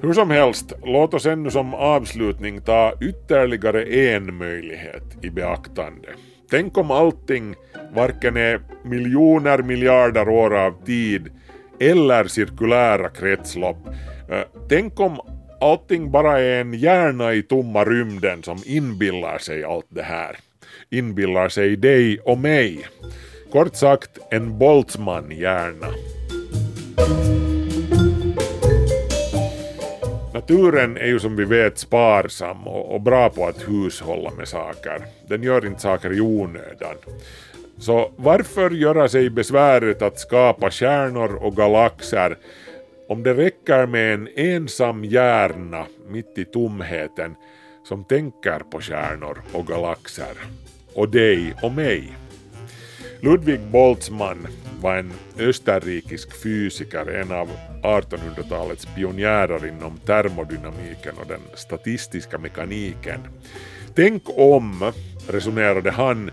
Hur 0.02 0.14
som 0.14 0.30
helst, 0.30 0.74
låt 0.84 1.14
oss 1.14 1.26
ännu 1.26 1.50
som 1.50 1.74
avslutning 1.74 2.62
ta 2.62 2.94
ytterligare 3.02 3.84
en 3.84 4.38
möjlighet 4.38 5.04
i 5.22 5.30
beaktande. 5.30 6.10
Tänk 6.50 6.78
om 6.78 6.92
allting 6.92 7.56
varken 7.94 8.38
är 8.38 8.62
miljoner 8.84 9.62
miljarder 9.62 10.30
år 10.30 10.56
av 10.58 10.86
tid 10.86 11.30
eller 11.80 12.24
cirkulära 12.24 13.10
kretslopp. 13.10 13.88
Eh, 14.30 14.42
tänk 14.70 15.00
om 15.00 15.20
allting 15.62 16.12
bara 16.12 16.40
är 16.40 16.62
en 16.62 16.74
hjärna 16.74 17.34
i 17.34 17.44
tomma 17.44 17.84
rymden 17.84 18.44
som 18.44 18.58
inbillar 18.66 19.38
sig 19.38 19.64
allt 19.64 19.88
det 19.90 20.04
här. 20.04 20.38
Inbillar 20.90 21.50
sig 21.50 21.76
dig 21.76 22.20
och 22.20 22.38
mig. 22.38 22.88
Kort 23.52 23.76
sagt 23.76 24.20
en 24.32 24.60
Boltzmann-hjärna. 24.60 25.88
Naturen 30.38 30.98
är 30.98 31.08
ju 31.08 31.20
som 31.20 31.36
vi 31.36 31.46
vet 31.46 31.78
sparsam 31.78 32.68
och, 32.68 32.94
och 32.94 33.02
bra 33.02 33.30
på 33.30 33.46
att 33.46 33.70
hushålla 33.70 34.32
med 34.38 34.48
saker. 34.48 35.02
Den 35.28 35.44
gör 35.44 35.66
inte 35.66 35.82
saker 35.82 36.14
i 36.14 36.22
onödan. 36.22 36.96
Så 37.78 38.12
varför 38.16 38.72
göra 38.72 39.10
sig 39.10 39.30
besväret 39.30 40.02
att 40.02 40.20
skapa 40.20 40.72
stjärnor 40.72 41.36
och 41.36 41.56
galaxer 41.56 42.38
om 43.10 43.24
det 43.24 43.34
räcker 43.34 43.86
med 43.86 44.14
en 44.14 44.30
ensam 44.36 45.06
hjärna 45.06 45.86
mitt 46.08 46.38
i 46.38 46.46
tomheten 46.46 47.36
som 47.84 48.04
tänker 48.04 48.60
på 48.60 48.82
stjärnor 48.82 49.42
och 49.54 49.68
galaxer. 49.68 50.38
Och 50.94 51.10
dig 51.10 51.56
och 51.62 51.72
mig. 51.72 52.18
Ludwig 53.22 53.60
Boltzmann 53.60 54.48
var 54.82 54.96
en 54.96 55.12
österrikisk 55.40 56.44
fysiker, 56.44 57.10
en 57.10 57.32
av 57.32 57.50
1800-talets 57.84 58.88
pionjärer 58.96 59.68
inom 59.68 59.98
termodynamiken 59.98 61.16
och 61.18 61.28
den 61.28 61.42
statistiska 61.56 62.38
mekaniken. 62.38 63.20
Tänk 63.96 64.24
om, 64.26 64.92
resonerade 65.28 65.92
han, 65.92 66.32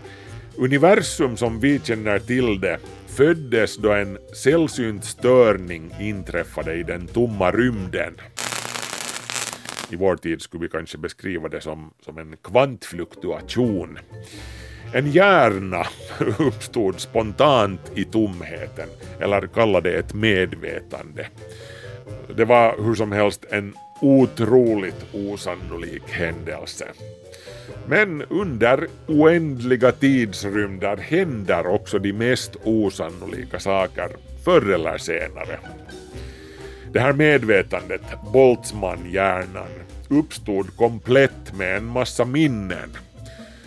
universum 0.57 1.37
som 1.37 1.59
vi 1.59 1.79
känner 1.79 2.19
till 2.19 2.61
det 2.61 2.79
föddes 3.07 3.77
då 3.77 3.91
en 3.91 4.17
sällsynt 4.33 5.05
störning 5.05 5.91
inträffade 5.99 6.73
i 6.73 6.83
den 6.83 7.07
tomma 7.07 7.51
rymden. 7.51 8.13
I 9.89 9.95
vår 9.95 10.15
tid 10.15 10.41
skulle 10.41 10.61
vi 10.63 10.69
kanske 10.69 10.97
beskriva 10.97 11.49
det 11.49 11.61
som, 11.61 11.93
som 12.01 12.17
en 12.17 12.37
kvantfluktuation. 12.43 13.99
En 14.95 15.11
hjärna 15.11 15.87
uppstod 16.39 16.99
spontant 16.99 17.91
i 17.95 18.05
tomheten, 18.05 18.89
eller 19.19 19.47
kalla 19.47 19.81
det 19.81 19.93
ett 19.93 20.13
medvetande. 20.13 21.27
Det 22.35 22.45
var 22.45 22.75
hur 22.83 22.95
som 22.95 23.11
helst 23.11 23.45
en 23.49 23.73
otroligt 24.01 25.05
osannolik 25.13 26.09
händelse. 26.09 26.85
Men 27.87 28.21
under 28.21 28.87
oändliga 29.07 29.91
tidsrymder 29.91 30.97
händer 30.97 31.67
också 31.67 31.99
de 31.99 32.13
mest 32.13 32.55
osannolika 32.63 33.59
saker 33.59 34.09
förr 34.45 34.73
eller 34.73 34.97
senare. 34.97 35.59
Det 36.93 36.99
här 36.99 37.13
medvetandet, 37.13 38.03
Boltzmann-hjärnan, 38.33 39.69
uppstod 40.09 40.77
komplett 40.77 41.53
med 41.57 41.77
en 41.77 41.85
massa 41.85 42.25
minnen. 42.25 42.97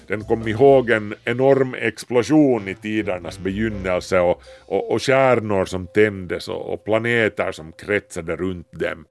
Den 0.08 0.24
kom 0.24 0.48
ihåg 0.48 0.90
en 0.90 1.14
enorm 1.24 1.74
explosion 1.74 2.68
i 2.68 2.74
tidernas 2.74 3.38
begynnelse 3.38 4.20
och, 4.20 4.42
och, 4.66 4.92
och 4.92 5.02
stjärnor 5.02 5.64
som 5.64 5.86
tändes 5.86 6.48
och, 6.48 6.72
och 6.72 6.84
planeter 6.84 7.52
som 7.52 7.72
kretsade 7.72 8.36
runt 8.36 8.72
dem. 8.72 9.04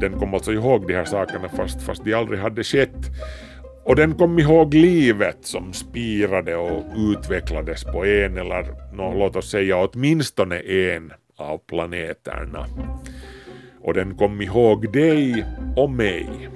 Den 0.00 0.18
kom 0.18 0.34
alltså 0.34 0.52
ihåg 0.52 0.86
de 0.86 0.94
här 0.94 1.04
sakerna 1.04 1.48
fast, 1.48 1.82
fast 1.82 2.04
de 2.04 2.14
aldrig 2.14 2.40
hade 2.40 2.64
skett. 2.64 3.06
Och 3.84 3.96
den 3.96 4.14
kom 4.14 4.38
ihåg 4.38 4.74
livet 4.74 5.38
som 5.40 5.72
spirade 5.72 6.56
och 6.56 6.82
utvecklades 6.96 7.84
på 7.84 8.04
en 8.04 8.38
eller 8.38 8.64
no, 8.92 9.18
låt 9.18 9.36
oss 9.36 9.50
säga 9.50 9.76
åtminstone 9.76 10.58
en 10.58 11.12
av 11.36 11.58
planeterna. 11.58 12.66
Och 13.80 13.94
den 13.94 14.14
kom 14.14 14.42
ihåg 14.42 14.92
dig 14.92 15.44
och 15.76 15.90
mig. 15.90 16.48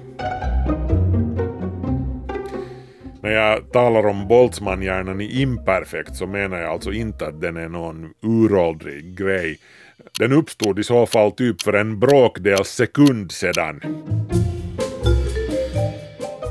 När 3.22 3.30
jag 3.30 3.72
talar 3.72 4.06
om 4.06 4.28
Boltzmann-hjärnan 4.28 5.20
i 5.20 5.42
imperfekt 5.42 6.16
så 6.16 6.26
menar 6.26 6.58
jag 6.58 6.70
alltså 6.70 6.92
inte 6.92 7.26
att 7.26 7.40
den 7.40 7.56
är 7.56 7.68
någon 7.68 8.10
uråldrig 8.22 9.18
grej. 9.18 9.58
Den 10.18 10.32
uppstod 10.32 10.78
i 10.78 10.84
så 10.84 11.06
fall 11.06 11.32
typ 11.32 11.62
för 11.62 11.72
en 11.72 12.00
bråkdels 12.00 12.68
sekund 12.68 13.32
sedan. 13.32 13.80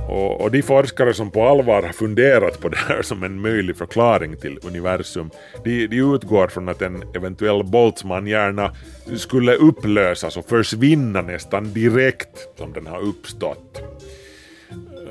Och, 0.09 0.41
och 0.41 0.51
de 0.51 0.61
forskare 0.61 1.13
som 1.13 1.31
på 1.31 1.47
allvar 1.47 1.83
har 1.83 1.93
funderat 1.93 2.61
på 2.61 2.69
det 2.69 2.77
här 2.77 3.01
som 3.01 3.23
en 3.23 3.41
möjlig 3.41 3.77
förklaring 3.77 4.37
till 4.37 4.59
universum, 4.63 5.29
de, 5.63 5.87
de 5.87 5.97
utgår 5.97 6.47
från 6.47 6.69
att 6.69 6.81
en 6.81 7.03
eventuell 7.15 7.63
Boltzmann-hjärna 7.63 8.75
skulle 9.17 9.55
upplösas 9.55 10.37
och 10.37 10.49
försvinna 10.49 11.21
nästan 11.21 11.73
direkt 11.73 12.57
som 12.57 12.73
den 12.73 12.87
har 12.87 13.01
uppstått. 13.01 13.81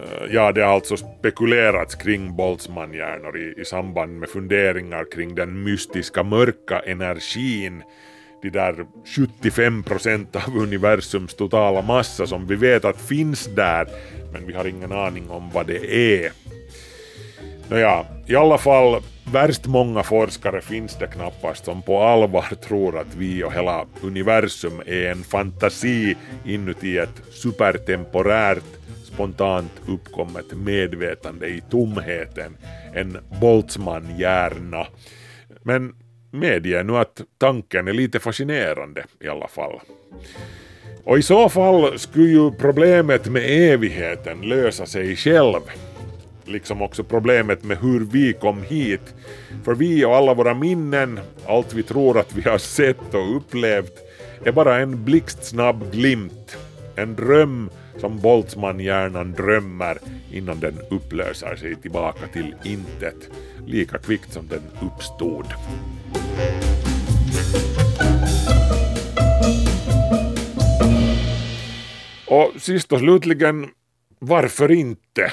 Eh, 0.01 0.35
ja, 0.35 0.53
det 0.53 0.63
har 0.63 0.75
alltså 0.75 0.97
spekulerats 0.97 1.95
kring 1.95 2.37
Boltzmann-hjärnor 2.37 3.37
i, 3.37 3.61
i 3.61 3.65
samband 3.65 4.19
med 4.19 4.29
funderingar 4.29 5.05
kring 5.13 5.35
den 5.35 5.63
mystiska 5.63 6.23
mörka 6.23 6.79
energin 6.79 7.83
de 8.43 8.51
där 8.51 8.87
75 9.17 9.83
procent 9.83 10.37
av 10.37 10.57
universums 10.57 11.35
totala 11.35 11.83
massa 11.83 12.27
som 12.27 12.47
vi 12.47 12.57
vet 12.57 12.85
att 12.85 13.01
finns 13.01 13.47
där, 13.47 13.89
men 14.33 14.47
vi 14.47 14.53
har 14.53 14.65
ingen 14.65 14.93
aning 14.93 15.31
om 15.31 15.51
vad 15.51 15.67
det 15.67 15.95
är. 16.25 16.33
Nåja, 17.69 18.07
i 18.27 18.37
alla 18.37 18.59
fall, 18.59 19.03
värst 19.33 19.67
många 19.67 20.03
forskare 20.03 20.61
finns 20.61 20.99
det 20.99 21.07
knappast 21.07 21.65
som 21.65 21.83
på 21.83 22.03
allvar 22.03 22.45
tror 22.69 22.99
att 22.99 23.15
vi 23.17 23.45
och 23.45 23.53
hela 23.53 23.87
universum 24.03 24.83
är 24.87 25.11
en 25.11 25.25
fantasi 25.25 26.17
inuti 26.45 26.99
ett 26.99 27.23
supertemporärt, 27.33 28.80
spontant 29.21 29.73
uppkommet 29.87 30.53
medvetande 30.53 31.47
i 31.47 31.63
tomheten, 31.71 32.57
en 32.95 33.19
Boltzmann-hjärna. 33.41 34.87
Men 35.63 35.95
medge 36.31 36.83
nu 36.83 36.97
att 36.97 37.21
tanken 37.39 37.89
är 37.89 37.93
lite 37.93 38.19
fascinerande 38.19 39.05
i 39.21 39.29
alla 39.29 39.49
fall. 39.49 39.81
Och 41.05 41.19
i 41.19 41.23
så 41.23 41.49
fall 41.49 41.99
skulle 41.99 42.29
ju 42.29 42.51
problemet 42.51 43.27
med 43.27 43.73
evigheten 43.73 44.41
lösa 44.41 44.87
sig 44.87 45.17
själv. 45.17 45.61
Liksom 46.45 46.83
också 46.83 47.05
problemet 47.05 47.65
med 47.65 47.79
hur 47.79 48.01
vi 48.01 48.33
kom 48.33 48.63
hit. 48.63 49.15
För 49.65 49.75
vi 49.75 50.05
och 50.05 50.17
alla 50.17 50.35
våra 50.35 50.55
minnen, 50.55 51.21
allt 51.47 51.75
vi 51.75 51.83
tror 51.83 52.19
att 52.19 52.35
vi 52.35 52.51
har 52.51 52.59
sett 52.59 53.15
och 53.15 53.37
upplevt, 53.37 53.99
är 54.45 54.53
bara 54.53 54.79
en 54.79 55.05
blixtsnabb 55.05 55.93
glimt. 55.93 56.57
En 56.97 57.17
dröm 57.17 57.71
som 58.01 58.19
Boltzmann-hjärnan 58.19 59.33
drömmer 59.33 59.99
innan 60.33 60.61
den 60.61 60.79
upplöser 60.91 61.57
sig 61.57 61.77
tillbaka 61.77 62.27
till 62.27 62.55
intet, 62.65 63.31
lika 63.67 63.99
kvickt 63.99 64.33
som 64.33 64.49
den 64.49 64.63
uppstod. 64.83 65.47
Och 72.27 72.53
sist 72.61 72.93
och 72.93 72.99
slutligen, 72.99 73.69
varför 74.19 74.71
inte? 74.71 75.33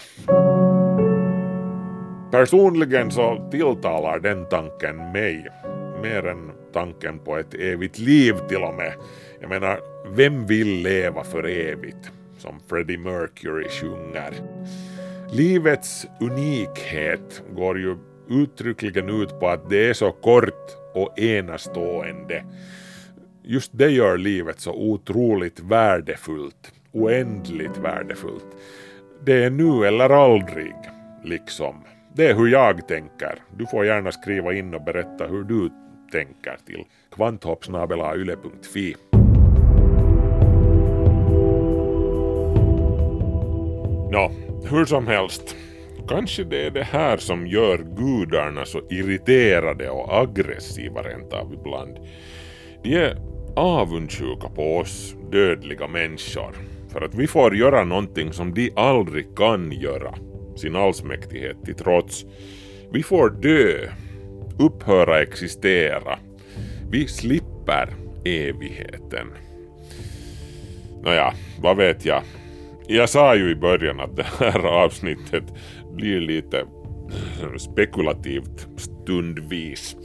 Personligen 2.31 3.11
så 3.11 3.49
tilltalar 3.51 4.19
den 4.19 4.45
tanken 4.49 5.11
mig 5.11 5.47
mer 6.01 6.27
än 6.27 6.51
tanken 6.73 7.19
på 7.19 7.37
ett 7.37 7.53
evigt 7.53 7.99
liv 7.99 8.33
till 8.49 8.63
och 8.63 8.75
med. 8.75 8.93
Jag 9.41 9.49
menar, 9.49 9.79
vem 10.15 10.45
vill 10.45 10.81
leva 10.83 11.23
för 11.23 11.47
evigt? 11.47 12.11
Som 12.37 12.59
Freddie 12.67 12.97
Mercury 12.97 13.69
sjunger. 13.69 14.33
Livets 15.31 16.07
unikhet 16.19 17.43
går 17.55 17.79
ju 17.79 17.97
uttryckligen 18.29 19.09
ut 19.21 19.39
på 19.39 19.47
att 19.47 19.69
det 19.69 19.89
är 19.89 19.93
så 19.93 20.11
kort 20.11 20.77
och 20.93 21.19
enastående. 21.19 22.43
Just 23.43 23.71
det 23.73 23.89
gör 23.89 24.17
livet 24.17 24.59
så 24.59 24.73
otroligt 24.73 25.59
värdefullt, 25.59 26.71
oändligt 26.91 27.77
värdefullt. 27.77 28.45
Det 29.25 29.43
är 29.43 29.49
nu 29.49 29.87
eller 29.87 30.09
aldrig, 30.09 30.75
liksom. 31.23 31.75
Det 32.15 32.27
är 32.29 32.35
hur 32.35 32.47
jag 32.47 32.87
tänker. 32.87 33.39
Du 33.57 33.65
får 33.65 33.85
gärna 33.85 34.11
skriva 34.11 34.53
in 34.53 34.73
och 34.73 34.83
berätta 34.83 35.27
hur 35.27 35.43
du 35.43 35.69
tänker 36.11 36.57
till 36.65 36.83
kvanthoppsnabelayle.fi. 37.15 38.95
Nå, 44.11 44.31
hur 44.69 44.85
som 44.85 45.07
helst. 45.07 45.55
Kanske 46.07 46.43
det 46.43 46.65
är 46.65 46.71
det 46.71 46.83
här 46.83 47.17
som 47.17 47.47
gör 47.47 47.77
gudarna 47.77 48.65
så 48.65 48.81
irriterade 48.89 49.89
och 49.89 50.21
aggressiva 50.21 51.01
rent 51.01 51.33
av 51.33 51.53
ibland. 51.53 51.97
De 52.83 52.95
är 52.95 53.17
avundsjuka 53.55 54.49
på 54.49 54.77
oss 54.77 55.15
dödliga 55.31 55.87
människor 55.87 56.55
för 56.89 57.01
att 57.01 57.15
vi 57.15 57.27
får 57.27 57.55
göra 57.55 57.83
någonting 57.83 58.33
som 58.33 58.53
de 58.53 58.71
aldrig 58.75 59.37
kan 59.37 59.71
göra, 59.71 60.15
sin 60.55 60.75
allsmäktighet 60.75 61.63
till 61.65 61.75
trots. 61.75 62.25
Vi 62.91 63.03
får 63.03 63.29
dö, 63.29 63.91
upphöra 64.59 65.21
existera. 65.21 66.19
Vi 66.91 67.07
slipper 67.07 67.89
evigheten. 68.25 69.27
Nåja, 71.03 71.33
vad 71.61 71.77
vet 71.77 72.05
jag. 72.05 72.21
Jag 72.87 73.09
sa 73.09 73.35
ju 73.35 73.51
i 73.51 73.55
början 73.55 73.99
att 73.99 74.15
det 74.15 74.25
här 74.39 74.65
avsnittet 74.65 75.43
blir 75.95 76.21
lite 76.21 76.65
spekulativt 77.57 78.67
stundvis. 78.77 79.95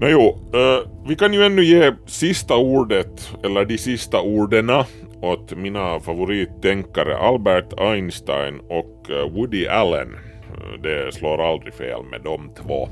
Men 0.00 0.10
jo, 0.10 0.38
eh, 0.54 0.90
vi 1.08 1.16
kan 1.16 1.34
ju 1.34 1.44
ännu 1.44 1.64
ge 1.64 1.92
sista 2.06 2.56
ordet, 2.56 3.32
eller 3.44 3.64
de 3.64 3.78
sista 3.78 4.20
ordena, 4.20 4.86
åt 5.20 5.56
mina 5.56 6.00
favorittänkare 6.00 7.16
Albert 7.16 7.80
Einstein 7.80 8.60
och 8.68 9.10
eh, 9.10 9.30
Woody 9.30 9.66
Allen. 9.66 10.14
Eh, 10.14 10.82
det 10.82 11.14
slår 11.14 11.52
aldrig 11.52 11.74
fel 11.74 12.02
med 12.10 12.20
de 12.24 12.50
två. 12.62 12.88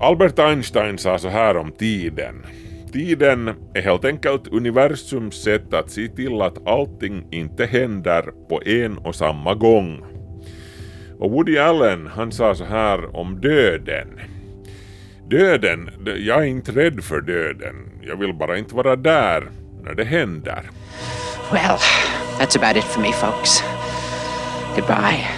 Albert 0.00 0.38
Einstein 0.38 0.98
sa 0.98 1.18
så 1.18 1.28
här 1.28 1.56
om 1.56 1.72
tiden. 1.72 2.46
Tiden 2.92 3.48
är 3.74 3.82
helt 3.82 4.04
enkelt 4.04 4.46
universums 4.46 5.42
sätt 5.42 5.74
att 5.74 5.90
se 5.90 6.08
till 6.08 6.42
att 6.42 6.66
allting 6.66 7.26
inte 7.30 7.66
händer 7.66 8.22
på 8.48 8.62
en 8.64 8.98
och 8.98 9.14
samma 9.14 9.54
gång. 9.54 10.04
Och 11.18 11.30
Woody 11.30 11.58
Allen 11.58 12.06
han 12.06 12.32
sa 12.32 12.54
så 12.54 12.64
här 12.64 13.16
om 13.16 13.40
döden. 13.40 14.20
Döden, 15.30 15.90
jag 16.18 16.42
är 16.42 16.46
inte 16.46 16.72
rädd 16.72 17.04
för 17.04 17.20
döden. 17.20 17.76
Jag 18.02 18.16
vill 18.16 18.34
bara 18.34 18.58
inte 18.58 18.74
vara 18.74 18.96
där 18.96 19.48
när 19.82 19.94
det 19.94 20.04
händer. 20.04 20.62
Well, 21.52 21.78
that's 22.38 22.56
about 22.56 22.76
it 22.76 22.84
for 22.84 23.00
me, 23.00 23.12
folks. 23.12 23.62
Goodbye. 24.76 25.35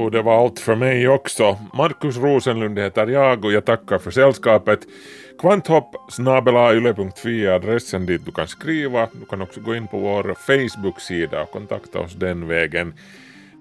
Jo, 0.00 0.10
det 0.10 0.22
var 0.22 0.44
allt 0.44 0.58
för 0.58 0.74
mig 0.74 1.08
också. 1.08 1.58
Markus 1.74 2.16
Rosenlund 2.16 2.78
heter 2.78 3.06
jag 3.06 3.44
och 3.44 3.52
jag 3.52 3.64
tackar 3.64 3.98
för 3.98 4.10
sällskapet. 4.10 4.80
Kvanthopp 5.40 5.94
yle.fi 6.18 7.46
är 7.46 7.50
adressen 7.50 8.06
dit 8.06 8.24
du 8.24 8.32
kan 8.32 8.48
skriva. 8.48 9.08
Du 9.12 9.26
kan 9.26 9.42
också 9.42 9.60
gå 9.60 9.74
in 9.74 9.86
på 9.86 9.98
vår 9.98 10.34
Facebook-sida 10.34 11.42
och 11.42 11.50
kontakta 11.50 11.98
oss 11.98 12.12
den 12.14 12.48
vägen. 12.48 12.94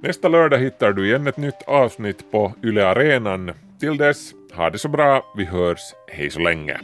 Nästa 0.04 0.28
lördag 0.28 0.58
hittar 0.58 0.92
du 0.92 1.06
igen 1.06 1.28
ett 1.28 1.38
nytt 1.38 1.62
avsnitt 1.68 2.32
på 2.32 2.54
Yle 2.64 2.88
Arenan. 2.88 3.52
Till 3.80 3.98
dess, 3.98 4.32
ha 4.54 4.70
det 4.70 4.78
så 4.78 4.88
bra, 4.88 5.34
vi 5.38 5.46
hörs, 5.46 5.80
hej 6.08 6.30
så 6.30 6.40
länge. 6.40 6.80